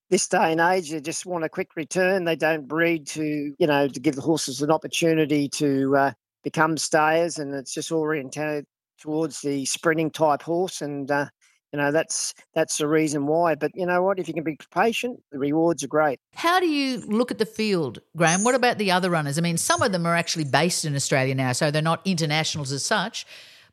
this 0.09 0.27
day 0.27 0.51
and 0.51 0.59
age, 0.59 0.91
they 0.91 0.99
just 0.99 1.25
want 1.25 1.45
a 1.45 1.49
quick 1.49 1.77
return. 1.77 2.25
They 2.25 2.35
don't 2.35 2.67
breed 2.67 3.07
to, 3.07 3.55
you 3.57 3.65
know, 3.65 3.87
to 3.87 3.99
give 3.99 4.15
the 4.15 4.21
horses 4.21 4.61
an 4.61 4.69
opportunity 4.69 5.47
to 5.49 5.95
uh, 5.95 6.11
become 6.43 6.75
stayers, 6.77 7.39
and 7.39 7.53
it's 7.55 7.73
just 7.73 7.93
all 7.93 8.01
oriented 8.01 8.65
towards 8.99 9.39
the 9.41 9.63
sprinting 9.65 10.11
type 10.11 10.41
horse, 10.41 10.81
and 10.81 11.09
uh, 11.09 11.27
you 11.71 11.79
know 11.79 11.91
that's 11.91 12.33
that's 12.53 12.77
the 12.77 12.87
reason 12.87 13.27
why. 13.27 13.55
But 13.55 13.71
you 13.75 13.85
know 13.85 14.01
what? 14.03 14.19
If 14.19 14.27
you 14.27 14.33
can 14.33 14.43
be 14.43 14.57
patient, 14.73 15.21
the 15.31 15.39
rewards 15.39 15.83
are 15.83 15.87
great. 15.87 16.19
How 16.33 16.59
do 16.59 16.67
you 16.67 16.99
look 17.07 17.31
at 17.31 17.37
the 17.37 17.45
field, 17.45 17.99
Grahame? 18.17 18.43
What 18.43 18.55
about 18.55 18.77
the 18.77 18.91
other 18.91 19.09
runners? 19.09 19.37
I 19.37 19.41
mean, 19.41 19.57
some 19.57 19.81
of 19.81 19.91
them 19.91 20.05
are 20.05 20.15
actually 20.15 20.45
based 20.45 20.85
in 20.85 20.95
Australia 20.95 21.35
now, 21.35 21.51
so 21.51 21.71
they're 21.71 21.81
not 21.81 22.01
internationals 22.05 22.71
as 22.71 22.85
such. 22.85 23.25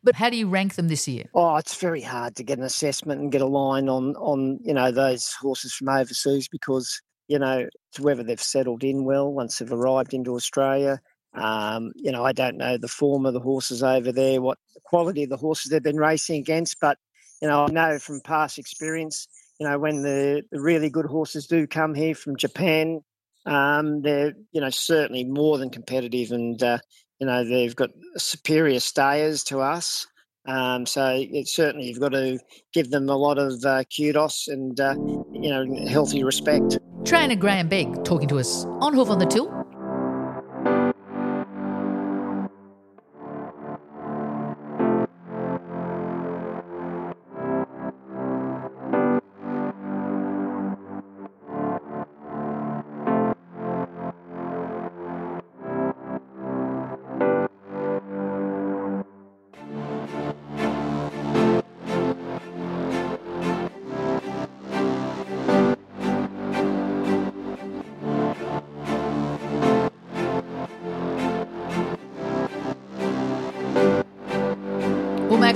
But 0.03 0.15
how 0.15 0.29
do 0.29 0.35
you 0.35 0.49
rank 0.49 0.75
them 0.75 0.89
this 0.89 1.07
year? 1.07 1.29
Oh, 1.33 1.55
it's 1.55 1.77
very 1.77 2.01
hard 2.01 2.35
to 2.35 2.43
get 2.43 2.57
an 2.57 2.65
assessment 2.65 3.21
and 3.21 3.31
get 3.31 3.41
a 3.41 3.47
line 3.47 3.87
on 3.87 4.15
on 4.17 4.59
you 4.63 4.73
know 4.73 4.91
those 4.91 5.31
horses 5.33 5.73
from 5.73 5.89
overseas 5.89 6.49
because 6.49 7.01
you 7.27 7.39
know 7.39 7.67
it's 7.89 7.99
whether 7.99 8.21
they've 8.21 8.41
settled 8.41 8.83
in 8.83 9.05
well 9.05 9.31
once 9.31 9.59
they've 9.59 9.71
arrived 9.71 10.13
into 10.13 10.35
Australia. 10.35 10.99
Um, 11.35 11.93
you 11.95 12.11
know, 12.11 12.23
I 12.23 12.31
don't 12.31 12.57
know 12.57 12.77
the 12.77 12.87
form 12.87 13.25
of 13.25 13.33
the 13.33 13.39
horses 13.39 13.81
over 13.81 14.11
there, 14.11 14.41
what 14.41 14.59
the 14.75 14.81
quality 14.81 15.23
of 15.23 15.29
the 15.29 15.37
horses 15.37 15.71
they've 15.71 15.81
been 15.81 15.97
racing 15.97 16.39
against, 16.39 16.79
but 16.79 16.99
you 17.43 17.49
know, 17.49 17.65
I 17.65 17.71
know 17.71 17.99
from 17.99 18.21
past 18.21 18.57
experience, 18.57 19.27
you 19.59 19.67
know, 19.67 19.77
when 19.77 20.01
the, 20.01 20.43
the 20.49 20.61
really 20.61 20.89
good 20.89 21.05
horses 21.05 21.45
do 21.45 21.67
come 21.67 21.93
here 21.93 22.15
from 22.15 22.37
Japan, 22.37 23.01
um, 23.45 24.01
they're 24.01 24.33
you 24.53 24.61
know 24.61 24.69
certainly 24.69 25.25
more 25.25 25.57
than 25.57 25.69
competitive, 25.69 26.31
and 26.31 26.63
uh, 26.63 26.77
you 27.19 27.27
know, 27.27 27.43
they've 27.43 27.75
got 27.75 27.89
superior 28.15 28.79
stayers 28.79 29.43
to 29.43 29.59
us. 29.59 30.07
Um, 30.45 30.85
so 30.85 31.17
it's 31.19 31.53
certainly 31.53 31.87
you've 31.87 31.99
got 31.99 32.13
to 32.13 32.39
give 32.73 32.91
them 32.91 33.09
a 33.09 33.17
lot 33.17 33.37
of 33.37 33.61
uh, 33.65 33.83
kudos 33.93 34.47
and 34.47 34.79
uh, 34.79 34.95
you 35.33 35.49
know 35.49 35.65
healthy 35.89 36.23
respect. 36.23 36.79
Trainer 37.03 37.35
Grahame 37.35 37.67
Begg 37.67 38.05
talking 38.05 38.29
to 38.29 38.39
us 38.39 38.63
on 38.79 38.93
Hoof 38.93 39.09
on 39.09 39.19
the 39.19 39.25
Till. 39.25 39.62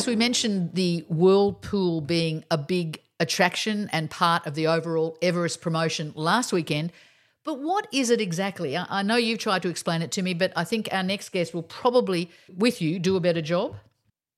We 0.07 0.15
mentioned 0.15 0.73
the 0.73 1.05
World 1.09 1.61
Pool 1.61 1.99
being 1.99 2.45
a 2.49 2.57
big 2.57 3.01
attraction 3.19 3.89
and 3.91 4.09
part 4.09 4.47
of 4.47 4.55
the 4.55 4.67
overall 4.67 5.17
Everest 5.21 5.59
promotion 5.59 6.13
last 6.15 6.53
weekend. 6.53 6.93
But 7.43 7.59
what 7.59 7.89
is 7.91 8.09
it 8.09 8.21
exactly? 8.21 8.77
I 8.77 9.01
know 9.01 9.17
you've 9.17 9.39
tried 9.39 9.63
to 9.63 9.69
explain 9.69 10.01
it 10.01 10.11
to 10.13 10.21
me, 10.21 10.33
but 10.33 10.53
I 10.55 10.63
think 10.63 10.87
our 10.93 11.03
next 11.03 11.29
guest 11.29 11.53
will 11.53 11.63
probably, 11.63 12.31
with 12.55 12.81
you, 12.81 12.99
do 12.99 13.17
a 13.17 13.19
better 13.19 13.41
job. 13.41 13.75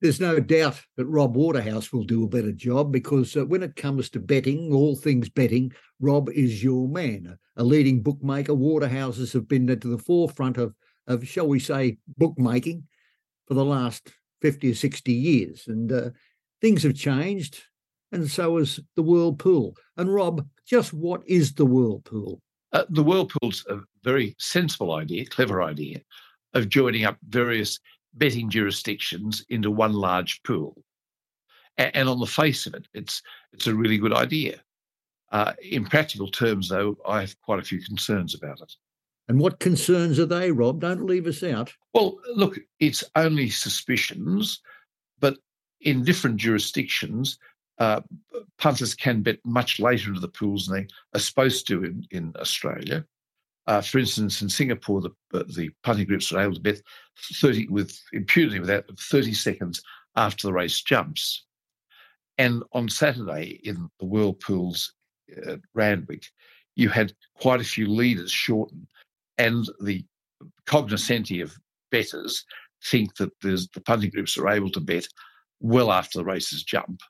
There's 0.00 0.18
no 0.18 0.40
doubt 0.40 0.80
that 0.96 1.06
Rob 1.06 1.36
Waterhouse 1.36 1.92
will 1.92 2.04
do 2.04 2.24
a 2.24 2.28
better 2.28 2.52
job 2.52 2.90
because 2.90 3.36
uh, 3.36 3.46
when 3.46 3.62
it 3.62 3.76
comes 3.76 4.10
to 4.10 4.18
betting, 4.18 4.72
all 4.72 4.96
things 4.96 5.28
betting, 5.28 5.72
Rob 6.00 6.30
is 6.30 6.64
your 6.64 6.88
man. 6.88 7.38
A 7.56 7.62
leading 7.62 8.02
bookmaker, 8.02 8.54
Waterhouses 8.54 9.32
have 9.34 9.46
been 9.46 9.70
at 9.70 9.82
the 9.82 9.98
forefront 9.98 10.56
of, 10.56 10.74
of, 11.06 11.28
shall 11.28 11.46
we 11.46 11.60
say, 11.60 11.98
bookmaking 12.16 12.88
for 13.46 13.54
the 13.54 13.64
last 13.64 14.10
50 14.40 14.70
or 14.70 14.74
60 14.74 15.12
years. 15.12 15.64
And 15.66 15.92
uh, 15.92 16.10
things 16.60 16.82
have 16.82 16.94
changed, 16.94 17.62
and 18.12 18.28
so 18.30 18.58
has 18.58 18.80
the 18.96 19.02
World 19.02 19.38
Pool. 19.38 19.76
And 19.96 20.12
Rob, 20.12 20.46
just 20.66 20.92
what 20.92 21.22
is 21.26 21.54
the 21.54 21.66
World 21.66 22.04
Pool? 22.04 22.40
Uh, 22.72 22.84
the 22.88 23.02
World 23.02 23.32
Pool's 23.40 23.64
a 23.68 23.80
very 24.04 24.34
sensible 24.38 24.92
idea, 24.94 25.26
clever 25.26 25.62
idea, 25.62 26.00
of 26.54 26.68
joining 26.68 27.04
up 27.04 27.16
various 27.28 27.78
betting 28.14 28.50
jurisdictions 28.50 29.44
into 29.48 29.70
one 29.70 29.92
large 29.92 30.42
pool. 30.42 30.82
And, 31.76 31.94
and 31.94 32.08
on 32.08 32.20
the 32.20 32.26
face 32.26 32.66
of 32.66 32.74
it, 32.74 32.86
it's 32.94 33.22
it's 33.52 33.66
a 33.66 33.74
really 33.74 33.98
good 33.98 34.12
idea. 34.12 34.60
Uh, 35.32 35.52
in 35.62 35.84
practical 35.84 36.28
terms, 36.28 36.68
though, 36.68 36.96
I 37.06 37.20
have 37.20 37.40
quite 37.40 37.60
a 37.60 37.64
few 37.64 37.80
concerns 37.80 38.34
about 38.34 38.60
it. 38.60 38.72
And 39.30 39.38
what 39.38 39.60
concerns 39.60 40.18
are 40.18 40.26
they, 40.26 40.50
Rob? 40.50 40.80
Don't 40.80 41.06
leave 41.06 41.28
us 41.28 41.44
out. 41.44 41.72
Well, 41.94 42.18
look, 42.34 42.58
it's 42.80 43.04
only 43.14 43.48
suspicions, 43.48 44.60
but 45.20 45.38
in 45.80 46.02
different 46.02 46.38
jurisdictions, 46.38 47.38
uh, 47.78 48.00
punters 48.58 48.92
can 48.92 49.22
bet 49.22 49.38
much 49.44 49.78
later 49.78 50.08
into 50.08 50.18
the 50.18 50.26
pools 50.26 50.66
than 50.66 50.80
they 50.80 50.88
are 51.14 51.20
supposed 51.20 51.68
to 51.68 51.84
in, 51.84 52.04
in 52.10 52.34
Australia. 52.40 53.04
Uh, 53.68 53.80
for 53.80 54.00
instance, 54.00 54.42
in 54.42 54.48
Singapore, 54.48 55.00
the, 55.00 55.44
the 55.44 55.70
punting 55.84 56.08
groups 56.08 56.32
are 56.32 56.40
able 56.40 56.54
to 56.54 56.60
bet 56.60 56.82
30 57.34 57.68
with 57.68 57.96
impunity 58.12 58.58
without 58.58 58.90
30 58.98 59.32
seconds 59.32 59.80
after 60.16 60.48
the 60.48 60.52
race 60.52 60.82
jumps. 60.82 61.44
And 62.36 62.64
on 62.72 62.88
Saturday 62.88 63.60
in 63.62 63.90
the 64.00 64.06
World 64.06 64.40
Pools 64.40 64.92
at 65.36 65.48
uh, 65.48 65.56
Randwick, 65.72 66.24
you 66.74 66.88
had 66.88 67.12
quite 67.36 67.60
a 67.60 67.64
few 67.64 67.86
leaders 67.86 68.32
shorten 68.32 68.88
and 69.40 69.66
the 69.82 70.04
cognoscenti 70.66 71.40
of 71.40 71.56
bettors 71.90 72.44
think 72.84 73.16
that 73.16 73.30
the 73.40 73.82
punting 73.84 74.10
groups 74.10 74.36
are 74.36 74.48
able 74.48 74.70
to 74.70 74.80
bet 74.80 75.06
well 75.60 75.90
after 75.90 76.18
the 76.18 76.24
races 76.24 76.62
jump. 76.62 77.00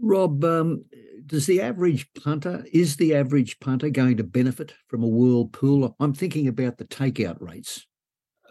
Rob, 0.00 0.44
um, 0.44 0.84
does 1.26 1.46
the 1.46 1.60
average 1.60 2.08
punter, 2.22 2.64
is 2.72 2.96
the 2.96 3.14
average 3.14 3.58
punter 3.60 3.90
going 3.90 4.16
to 4.16 4.24
benefit 4.24 4.74
from 4.88 5.02
a 5.02 5.08
World 5.08 5.52
Pool? 5.52 5.94
I'm 6.00 6.14
thinking 6.14 6.48
about 6.48 6.78
the 6.78 6.84
takeout 6.84 7.40
rates. 7.40 7.86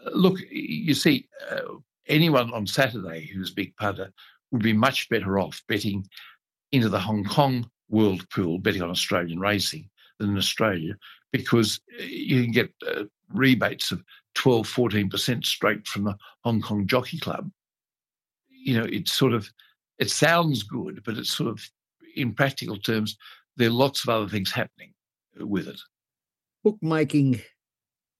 Uh, 0.06 0.10
look, 0.14 0.38
you 0.50 0.94
see, 0.94 1.28
uh, 1.50 1.76
anyone 2.06 2.52
on 2.52 2.66
Saturday 2.66 3.26
who's 3.26 3.50
a 3.50 3.54
big 3.54 3.76
punter 3.76 4.10
would 4.52 4.62
be 4.62 4.72
much 4.72 5.08
better 5.08 5.38
off 5.38 5.62
betting 5.68 6.06
into 6.72 6.88
the 6.88 7.00
Hong 7.00 7.24
Kong 7.24 7.70
World 7.88 8.28
Pool, 8.30 8.58
betting 8.58 8.82
on 8.82 8.90
Australian 8.90 9.38
racing, 9.38 9.88
than 10.18 10.30
in 10.30 10.38
Australia, 10.38 10.94
because 11.34 11.80
uh, 11.98 12.04
you 12.04 12.40
can 12.44 12.52
get 12.52 12.72
uh, 12.88 13.02
rebates 13.32 13.90
of 13.90 14.00
12, 14.36 14.68
14% 14.68 15.44
straight 15.44 15.84
from 15.84 16.04
the 16.04 16.16
Hong 16.44 16.62
Kong 16.62 16.86
Jockey 16.86 17.18
Club. 17.18 17.50
You 18.48 18.78
know, 18.78 18.86
it's 18.88 19.12
sort 19.12 19.32
of, 19.32 19.50
it 19.98 20.10
sounds 20.10 20.62
good, 20.62 21.02
but 21.04 21.18
it's 21.18 21.36
sort 21.36 21.50
of, 21.50 21.60
in 22.14 22.34
practical 22.34 22.76
terms, 22.76 23.16
there 23.56 23.66
are 23.66 23.72
lots 23.72 24.04
of 24.04 24.10
other 24.10 24.28
things 24.28 24.52
happening 24.52 24.94
with 25.36 25.66
it. 25.66 25.80
Bookmaking 26.62 27.40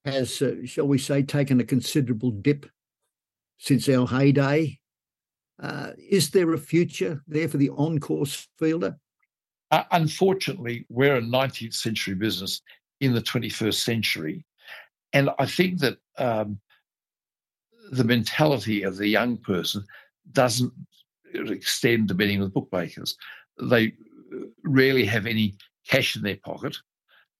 has, 0.04 0.42
uh, 0.42 0.56
shall 0.64 0.88
we 0.88 0.98
say, 0.98 1.22
taken 1.22 1.60
a 1.60 1.64
considerable 1.64 2.32
dip 2.32 2.66
since 3.58 3.88
our 3.88 4.08
heyday. 4.08 4.80
Uh, 5.62 5.90
is 5.96 6.30
there 6.30 6.52
a 6.52 6.58
future 6.58 7.22
there 7.28 7.48
for 7.48 7.58
the 7.58 7.70
on 7.70 8.00
course 8.00 8.48
fielder? 8.58 8.96
Uh, 9.70 9.84
unfortunately, 9.92 10.84
we're 10.88 11.16
a 11.16 11.22
19th 11.22 11.74
century 11.74 12.14
business 12.14 12.60
in 13.04 13.14
the 13.14 13.20
21st 13.20 13.74
century. 13.74 14.44
And 15.12 15.30
I 15.38 15.46
think 15.46 15.80
that 15.80 15.98
um, 16.18 16.58
the 17.90 18.04
mentality 18.04 18.82
of 18.82 18.96
the 18.96 19.08
young 19.08 19.36
person 19.36 19.84
doesn't 20.32 20.72
extend 21.34 22.08
to 22.08 22.14
betting 22.14 22.40
with 22.40 22.54
bookmakers. 22.54 23.16
They 23.60 23.92
rarely 24.64 25.04
have 25.04 25.26
any 25.26 25.56
cash 25.88 26.16
in 26.16 26.22
their 26.22 26.38
pocket, 26.44 26.76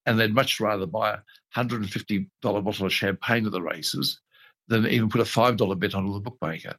and 0.05 0.19
they'd 0.19 0.33
much 0.33 0.59
rather 0.59 0.85
buy 0.85 1.13
a 1.13 1.59
$150 1.59 2.27
bottle 2.41 2.85
of 2.85 2.93
champagne 2.93 3.45
at 3.45 3.51
the 3.51 3.61
races 3.61 4.19
than 4.67 4.87
even 4.87 5.09
put 5.09 5.21
a 5.21 5.25
$5 5.25 5.79
bet 5.79 5.95
on 5.95 6.11
the 6.11 6.19
bookmaker. 6.19 6.75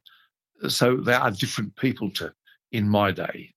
So 0.67 0.97
they 0.97 1.13
are 1.13 1.31
different 1.31 1.75
people 1.75 2.09
to 2.11 2.33
in 2.71 2.89
my 2.89 3.11
day 3.11 3.53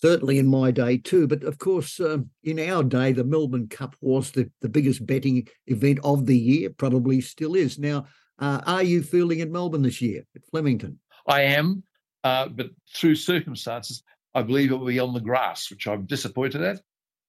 certainly 0.00 0.38
in 0.38 0.46
my 0.46 0.70
day 0.70 0.98
too. 0.98 1.26
But 1.26 1.44
of 1.44 1.58
course, 1.58 2.00
uh, 2.00 2.18
in 2.42 2.58
our 2.58 2.82
day, 2.82 3.12
the 3.12 3.24
Melbourne 3.24 3.68
Cup 3.68 3.96
was 4.00 4.30
the, 4.30 4.50
the 4.60 4.68
biggest 4.68 5.04
betting 5.06 5.48
event 5.66 6.00
of 6.04 6.26
the 6.26 6.38
year, 6.38 6.70
probably 6.70 7.20
still 7.20 7.54
is. 7.54 7.78
Now, 7.78 8.06
uh, 8.38 8.60
are 8.66 8.82
you 8.82 9.02
fielding 9.02 9.40
in 9.40 9.52
Melbourne 9.52 9.82
this 9.82 10.00
year 10.00 10.24
at 10.34 10.44
Flemington? 10.50 10.98
I 11.26 11.42
am, 11.42 11.82
uh, 12.24 12.48
but 12.48 12.70
through 12.94 13.16
circumstances, 13.16 14.02
I 14.34 14.42
believe 14.42 14.70
it 14.70 14.76
will 14.76 14.86
be 14.86 15.00
on 15.00 15.12
the 15.12 15.20
grass, 15.20 15.70
which 15.70 15.86
I'm 15.86 16.06
disappointed 16.06 16.62
at, 16.62 16.80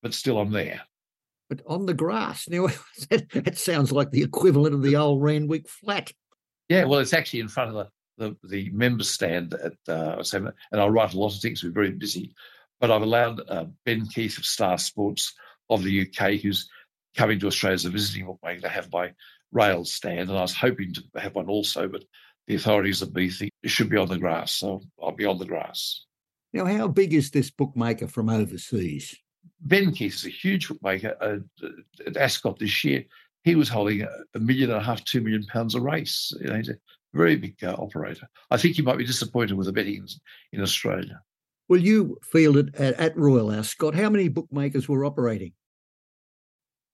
but 0.01 0.13
still 0.13 0.39
I'm 0.39 0.51
there. 0.51 0.81
But 1.49 1.62
on 1.67 1.86
the 1.86 1.93
grass. 1.93 2.47
Now, 2.47 2.67
that, 3.10 3.29
that 3.31 3.57
sounds 3.57 3.91
like 3.91 4.12
the 4.12 4.23
equivalent 4.23 4.73
of 4.73 4.84
the 4.84 4.95
old 4.95 5.21
Randwick 5.21 5.67
flat. 5.67 6.12
Yeah, 6.69 6.86
well, 6.86 6.99
it's 6.99 7.13
actually 7.13 7.41
in 7.41 7.49
front 7.49 7.69
of 7.71 7.75
the 7.75 7.89
the, 8.17 8.38
the 8.43 8.69
member 8.71 9.03
stand 9.03 9.55
at 9.55 9.73
uh, 9.88 10.23
and 10.34 10.53
I'll 10.73 10.91
write 10.91 11.13
a 11.13 11.19
lot 11.19 11.34
of 11.34 11.41
things. 11.41 11.63
We're 11.63 11.71
very 11.71 11.91
busy, 11.91 12.34
but 12.82 12.91
I've 12.91 13.04
allowed 13.04 13.39
uh, 13.48 13.65
Ben 13.86 14.08
Keith 14.08 14.38
of 14.38 14.46
Star 14.46 14.78
Sports 14.78 15.34
of 15.70 15.84
the 15.84 16.02
UK, 16.02 16.32
who's 16.41 16.67
coming 17.15 17.39
to 17.39 17.48
Australia 17.48 17.76
as 17.76 17.86
a 17.86 17.89
visiting 17.89 18.26
bookmaker, 18.26 18.62
to 18.62 18.70
have 18.70 18.91
my 18.91 19.13
rail 19.52 19.86
stand. 19.86 20.30
And 20.30 20.38
I 20.38 20.41
was 20.41 20.56
hoping 20.56 20.94
to 20.96 21.04
have 21.17 21.36
one 21.36 21.48
also, 21.48 21.88
but 21.88 22.04
the 22.48 22.56
authorities 22.56 23.02
of 23.02 23.13
me 23.15 23.30
think 23.30 23.52
it 23.63 23.70
should 23.70 23.89
be 23.89 23.98
on 23.98 24.10
the 24.10 24.17
grass. 24.17 24.54
So 24.54 24.82
I'll 25.02 25.12
be 25.12 25.26
on 25.26 25.38
the 25.38 25.46
grass. 25.46 26.06
Now, 26.54 26.65
how 26.65 26.88
big 26.88 27.13
is 27.13 27.32
this 27.32 27.52
bookmaker 27.52 28.08
from 28.08 28.30
overseas? 28.30 29.15
Ben 29.62 29.94
Keith 29.94 30.15
is 30.15 30.26
a 30.26 30.30
huge 30.30 30.67
bookmaker 30.67 31.15
uh, 31.22 31.67
at 32.06 32.17
Ascot 32.17 32.58
this 32.60 32.84
year. 32.84 33.06
He 33.44 33.56
was 33.56 33.70
holding 33.70 34.02
a, 34.02 34.10
a 34.36 34.39
million 34.39 34.72
and 34.72 34.82
a 34.82 34.84
half, 34.84 35.04
two 35.06 35.22
million 35.22 35.46
pounds 35.46 35.76
a 35.76 35.82
race. 35.82 36.34
You 36.41 36.48
know, 36.48 36.58
he's 36.58 36.70
a 36.70 36.78
very 37.13 37.36
big 37.36 37.63
uh, 37.63 37.76
operator. 37.78 38.28
I 38.50 38.58
think 38.58 38.78
you 38.78 38.84
might 38.84 38.98
be 38.98 39.06
disappointed 39.06 39.56
with 39.56 39.67
the 39.67 39.74
betting 39.74 39.96
in, 39.96 40.08
in 40.52 40.62
Australia. 40.62 41.22
Well, 41.71 41.79
you 41.79 42.17
fielded 42.21 42.75
at, 42.75 42.95
at 42.95 43.15
Royal 43.17 43.49
Ascot. 43.49 43.95
How 43.95 44.10
many 44.10 44.27
bookmakers 44.27 44.89
were 44.89 45.05
operating? 45.05 45.53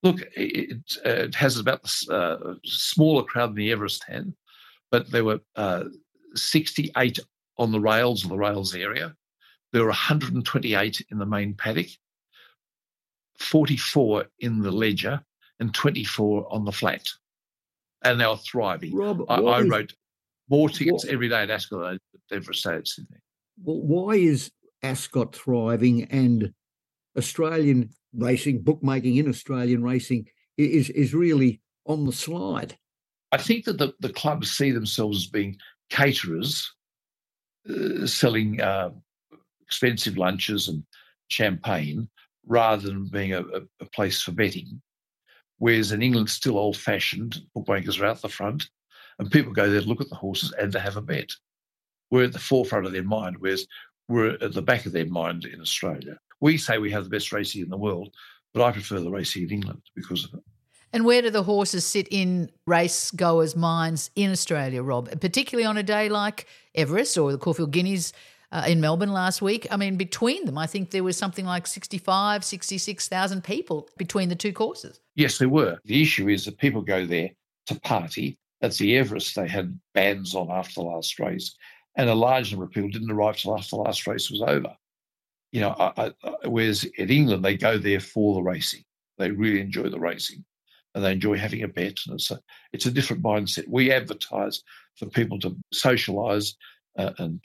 Look, 0.04 0.20
it, 0.36 0.78
it 1.04 1.34
has 1.34 1.58
about 1.58 1.80
a 2.08 2.14
uh, 2.14 2.54
smaller 2.64 3.24
crowd 3.24 3.48
than 3.50 3.56
the 3.56 3.72
Everest 3.72 4.04
had, 4.06 4.32
but 4.92 5.10
there 5.10 5.24
were 5.24 5.40
uh, 5.56 5.86
68 6.36 7.18
on 7.56 7.72
the 7.72 7.80
rails 7.80 8.22
of 8.22 8.30
the 8.30 8.38
rails 8.38 8.72
area. 8.72 9.16
There 9.72 9.82
were 9.82 9.88
128 9.88 11.04
in 11.10 11.18
the 11.18 11.26
main 11.26 11.54
paddock, 11.54 11.88
44 13.40 14.26
in 14.38 14.60
the 14.62 14.70
ledger, 14.70 15.20
and 15.58 15.74
24 15.74 16.46
on 16.52 16.64
the 16.64 16.70
flat. 16.70 17.04
and 18.04 18.20
they 18.20 18.24
are 18.24 18.38
thriving. 18.38 18.94
Rob, 18.94 19.24
I, 19.28 19.40
I 19.40 19.60
is- 19.62 19.68
wrote 19.68 19.92
more 20.48 20.68
tickets 20.68 21.04
what- 21.04 21.12
every 21.12 21.28
day 21.28 21.42
at 21.42 21.50
Ascot 21.50 21.80
than 22.30 22.38
ever 22.38 22.52
stayed 22.52 22.76
at 22.76 22.86
Sydney. 22.86 23.16
Well, 23.60 23.80
why 23.80 24.14
is 24.14 24.52
Ascot 24.82 25.34
thriving 25.34 26.04
and 26.04 26.52
Australian 27.16 27.90
racing, 28.14 28.62
bookmaking 28.62 29.16
in 29.16 29.28
Australian 29.28 29.82
racing 29.82 30.26
is 30.56 30.90
is 30.90 31.14
really 31.14 31.60
on 31.86 32.06
the 32.06 32.12
slide? 32.12 32.76
I 33.32 33.38
think 33.38 33.64
that 33.64 33.78
the, 33.78 33.94
the 34.00 34.12
clubs 34.12 34.50
see 34.50 34.70
themselves 34.70 35.24
as 35.24 35.26
being 35.26 35.56
caterers, 35.90 36.72
uh, 37.68 38.06
selling 38.06 38.60
uh, 38.60 38.90
expensive 39.60 40.16
lunches 40.16 40.68
and 40.68 40.82
champagne, 41.28 42.08
rather 42.46 42.88
than 42.88 43.08
being 43.08 43.34
a, 43.34 43.42
a, 43.80 43.86
place 43.92 44.22
for 44.22 44.32
betting. 44.32 44.80
Whereas 45.58 45.92
in 45.92 46.02
England, 46.02 46.30
still 46.30 46.56
old 46.56 46.76
fashioned, 46.76 47.42
bookmakers 47.54 47.98
are 47.98 48.06
out 48.06 48.22
the 48.22 48.28
front, 48.28 48.68
and 49.18 49.30
people 49.30 49.52
go 49.52 49.68
there 49.68 49.80
to 49.80 49.86
look 49.86 50.00
at 50.00 50.08
the 50.08 50.14
horses 50.14 50.52
and 50.58 50.72
to 50.72 50.80
have 50.80 50.96
a 50.96 51.02
bet. 51.02 51.30
We're 52.10 52.24
at 52.24 52.32
the 52.32 52.38
forefront 52.38 52.86
of 52.86 52.92
their 52.92 53.02
mind, 53.02 53.36
whereas 53.38 53.66
we're 54.08 54.30
at 54.40 54.54
the 54.54 54.62
back 54.62 54.86
of 54.86 54.92
their 54.92 55.06
mind 55.06 55.44
in 55.44 55.60
Australia. 55.60 56.18
We 56.40 56.56
say 56.56 56.78
we 56.78 56.90
have 56.92 57.04
the 57.04 57.10
best 57.10 57.32
racing 57.32 57.62
in 57.62 57.68
the 57.68 57.76
world, 57.76 58.14
but 58.54 58.62
I 58.62 58.72
prefer 58.72 59.00
the 59.00 59.10
racing 59.10 59.44
in 59.44 59.50
England 59.50 59.82
because 59.94 60.24
of 60.24 60.34
it. 60.34 60.40
And 60.92 61.04
where 61.04 61.20
do 61.20 61.30
the 61.30 61.42
horses 61.42 61.84
sit 61.84 62.08
in 62.10 62.50
race 62.66 63.10
goers' 63.10 63.54
minds 63.54 64.10
in 64.16 64.30
Australia, 64.30 64.82
Rob? 64.82 65.20
Particularly 65.20 65.66
on 65.66 65.76
a 65.76 65.82
day 65.82 66.08
like 66.08 66.46
Everest 66.74 67.18
or 67.18 67.30
the 67.30 67.38
Caulfield 67.38 67.72
Guineas 67.72 68.12
uh, 68.52 68.64
in 68.66 68.80
Melbourne 68.80 69.12
last 69.12 69.42
week. 69.42 69.66
I 69.70 69.76
mean, 69.76 69.96
between 69.96 70.46
them, 70.46 70.56
I 70.56 70.66
think 70.66 70.90
there 70.90 71.04
was 71.04 71.16
something 71.16 71.44
like 71.44 71.66
65, 71.66 72.42
66,000 72.42 73.44
people 73.44 73.88
between 73.98 74.30
the 74.30 74.34
two 74.34 74.52
courses. 74.52 75.00
Yes, 75.14 75.36
there 75.38 75.50
were. 75.50 75.78
The 75.84 76.00
issue 76.00 76.28
is 76.28 76.46
that 76.46 76.56
people 76.58 76.80
go 76.80 77.04
there 77.04 77.30
to 77.66 77.80
party. 77.80 78.38
At 78.60 78.72
the 78.74 78.96
Everest, 78.96 79.36
they 79.36 79.46
had 79.46 79.78
bands 79.94 80.34
on 80.34 80.50
after 80.50 80.80
the 80.80 80.86
last 80.86 81.18
race, 81.20 81.54
and 81.98 82.08
a 82.08 82.14
large 82.14 82.52
number 82.52 82.64
of 82.64 82.70
people 82.70 82.88
didn't 82.88 83.10
arrive 83.10 83.36
till 83.36 83.58
after 83.58 83.76
the 83.76 83.82
last 83.82 84.06
race 84.06 84.30
was 84.30 84.40
over. 84.40 84.74
You 85.50 85.62
know, 85.62 85.70
I, 85.78 86.12
I, 86.22 86.32
whereas 86.46 86.84
in 86.84 87.10
England, 87.10 87.44
they 87.44 87.56
go 87.56 87.76
there 87.76 88.00
for 88.00 88.34
the 88.34 88.42
racing. 88.42 88.84
They 89.18 89.32
really 89.32 89.60
enjoy 89.60 89.88
the 89.88 89.98
racing, 89.98 90.44
and 90.94 91.04
they 91.04 91.12
enjoy 91.12 91.36
having 91.36 91.64
a 91.64 91.68
bet. 91.68 91.98
And 92.06 92.14
it's 92.14 92.30
a 92.30 92.38
it's 92.72 92.86
a 92.86 92.90
different 92.90 93.22
mindset. 93.22 93.68
We 93.68 93.90
advertise 93.90 94.62
for 94.96 95.06
people 95.06 95.40
to 95.40 95.56
socialise 95.74 96.54
uh, 96.96 97.12
and 97.18 97.40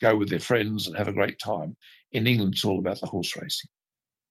go 0.00 0.16
with 0.16 0.30
their 0.30 0.40
friends 0.40 0.86
and 0.86 0.96
have 0.96 1.08
a 1.08 1.12
great 1.12 1.38
time. 1.38 1.76
In 2.12 2.26
England, 2.26 2.54
it's 2.54 2.64
all 2.64 2.78
about 2.78 3.00
the 3.00 3.06
horse 3.06 3.36
racing, 3.36 3.68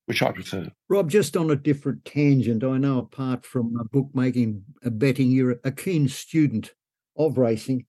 which 0.07 0.23
I 0.23 0.31
prefer. 0.31 0.67
Rob, 0.89 1.11
just 1.11 1.37
on 1.37 1.51
a 1.51 1.55
different 1.55 2.05
tangent, 2.05 2.63
I 2.63 2.77
know 2.77 2.97
apart 2.97 3.45
from 3.45 3.75
uh, 3.79 3.83
bookmaking, 3.91 4.63
uh, 4.83 4.89
betting, 4.89 5.29
you're 5.29 5.59
a 5.63 5.71
keen 5.71 6.07
student 6.07 6.73
of 7.17 7.37
racing. 7.37 7.85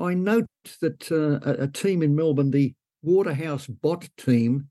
I, 0.00 0.14
note 0.14 0.46
that 0.80 1.10
uh, 1.12 1.62
a, 1.62 1.68
team 1.68 2.02
in 2.02 2.16
Melbourne, 2.16 2.50
the 2.50 2.74
Waterhouse 3.02 3.66
Bott 3.66 4.08
team, 4.16 4.68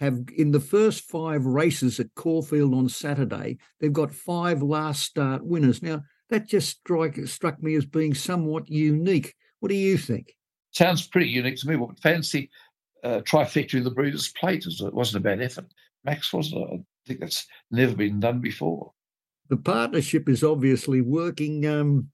have 0.00 0.18
in 0.36 0.50
the 0.50 0.60
first 0.60 1.02
five 1.02 1.44
races 1.44 2.00
at 2.00 2.14
Caulfield 2.14 2.74
on 2.74 2.88
Saturday, 2.88 3.58
they've 3.80 3.92
got 3.92 4.14
five 4.14 4.62
last 4.62 5.02
start 5.02 5.44
winners. 5.44 5.82
Now, 5.82 6.02
that 6.30 6.48
just 6.48 6.70
strike, 6.70 7.18
struck 7.26 7.62
me 7.62 7.74
as 7.74 7.86
being 7.86 8.14
somewhat 8.14 8.68
unique. 8.68 9.34
What 9.60 9.68
do 9.68 9.74
you 9.74 9.98
think? 9.98 10.34
sounds 10.74 11.06
pretty 11.06 11.30
unique 11.30 11.56
to 11.60 11.68
me. 11.68 11.76
But 11.76 11.98
fancy 12.00 12.50
uh, 13.02 13.20
trifecta 13.20 13.74
in 13.74 13.84
the 13.84 13.90
Breeders' 13.90 14.32
Plate. 14.38 14.66
It 14.66 14.94
wasn't 14.94 15.24
a 15.24 15.28
bad 15.28 15.40
effort. 15.40 15.66
Max 16.04 16.32
wasn't. 16.32 16.64
I 16.64 16.76
think 17.06 17.20
that's 17.20 17.46
never 17.70 17.94
been 17.94 18.20
done 18.20 18.40
before. 18.40 18.92
The 19.48 19.56
partnership 19.56 20.28
is 20.28 20.42
obviously 20.42 21.00
working. 21.00 21.66
Um, 21.66 22.10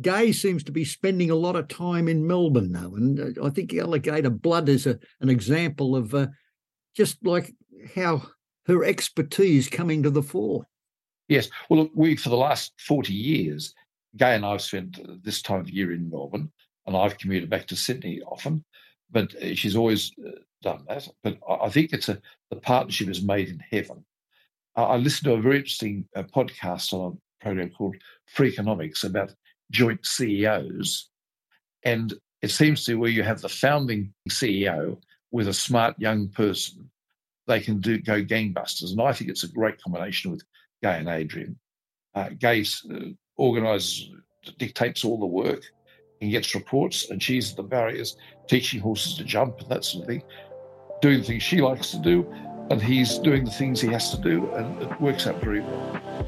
Gai 0.00 0.32
seems 0.32 0.64
to 0.64 0.72
be 0.72 0.84
spending 0.84 1.30
a 1.30 1.36
lot 1.36 1.56
of 1.56 1.68
time 1.68 2.08
in 2.08 2.26
Melbourne 2.26 2.72
now, 2.72 2.94
and 2.94 3.38
uh, 3.38 3.46
I 3.46 3.50
think 3.50 3.72
Alligator 3.74 4.30
Blood 4.30 4.68
is 4.68 4.86
a, 4.86 4.98
an 5.20 5.28
example 5.28 5.94
of 5.94 6.14
uh, 6.14 6.26
just 6.96 7.24
like 7.24 7.54
how 7.94 8.22
her 8.66 8.84
expertise 8.84 9.68
coming 9.68 10.02
to 10.02 10.10
the 10.10 10.22
fore. 10.22 10.66
Yes. 11.28 11.48
Well, 11.68 11.82
look, 11.82 11.92
we 11.94 12.16
for 12.16 12.28
the 12.28 12.36
last 12.36 12.72
forty 12.78 13.14
years, 13.14 13.72
Gai 14.16 14.34
and 14.34 14.44
I 14.44 14.52
have 14.52 14.62
spent 14.62 14.98
this 15.22 15.42
time 15.42 15.60
of 15.60 15.70
year 15.70 15.92
in 15.92 16.10
Melbourne, 16.10 16.50
and 16.86 16.96
I've 16.96 17.18
commuted 17.18 17.48
back 17.48 17.66
to 17.68 17.76
Sydney 17.76 18.20
often. 18.22 18.64
But 19.10 19.34
uh, 19.36 19.54
she's 19.54 19.76
always 19.76 20.10
uh, 20.26 20.30
done 20.62 20.84
that. 20.88 21.08
But 21.22 21.38
I, 21.48 21.68
think 21.68 21.92
it's 21.92 22.08
a 22.08 22.20
the 22.50 22.56
partnership 22.56 23.08
is 23.08 23.22
made 23.22 23.48
in 23.48 23.62
heaven. 23.70 24.04
I, 24.74 24.96
listened 24.96 25.26
to 25.26 25.34
a 25.34 25.40
very 25.40 25.58
interesting 25.58 26.08
podcast 26.16 26.92
on 26.92 27.12
a 27.12 27.44
program 27.44 27.70
called 27.70 27.94
Freakonomics 28.34 29.04
about 29.04 29.32
joint 29.70 30.04
CEOs, 30.04 31.10
and 31.84 32.14
it 32.42 32.50
seems 32.50 32.84
to 32.84 32.96
where 32.96 33.10
you 33.10 33.22
have 33.22 33.40
the 33.40 33.48
founding 33.48 34.12
CEO 34.28 34.98
with 35.32 35.48
a 35.48 35.54
smart 35.54 35.94
young 35.98 36.28
person, 36.28 36.90
they 37.46 37.60
can 37.60 37.80
do 37.80 37.98
go 37.98 38.22
gangbusters. 38.22 38.92
And 38.92 39.00
I 39.00 39.12
think 39.12 39.30
it's 39.30 39.44
a 39.44 39.48
great 39.48 39.82
combination 39.82 40.30
with 40.30 40.42
Gai 40.82 40.98
and 40.98 41.08
Adrian. 41.08 41.58
Uh, 42.14 42.30
Gai 42.38 42.64
uh, 42.90 42.98
organises, 43.36 44.10
dictates 44.58 45.04
all 45.04 45.18
the 45.18 45.26
work 45.26 45.62
and 46.20 46.30
gets 46.30 46.54
reports, 46.54 47.10
and 47.10 47.22
she's 47.22 47.50
at 47.50 47.56
the 47.56 47.62
barriers 47.62 48.16
teaching 48.46 48.80
horses 48.80 49.16
to 49.16 49.24
jump 49.24 49.60
and 49.60 49.68
that 49.70 49.84
sort 49.84 50.02
of 50.02 50.08
thing, 50.08 50.22
doing 51.00 51.18
the 51.18 51.24
things 51.24 51.42
she 51.42 51.60
likes 51.60 51.90
to 51.90 51.98
do, 51.98 52.30
and 52.70 52.80
he's 52.80 53.18
doing 53.18 53.44
the 53.44 53.50
things 53.50 53.80
he 53.80 53.88
has 53.88 54.14
to 54.14 54.20
do, 54.20 54.50
and 54.52 54.82
it 54.82 55.00
works 55.00 55.26
out 55.26 55.40
very 55.42 55.60
well. 55.60 56.26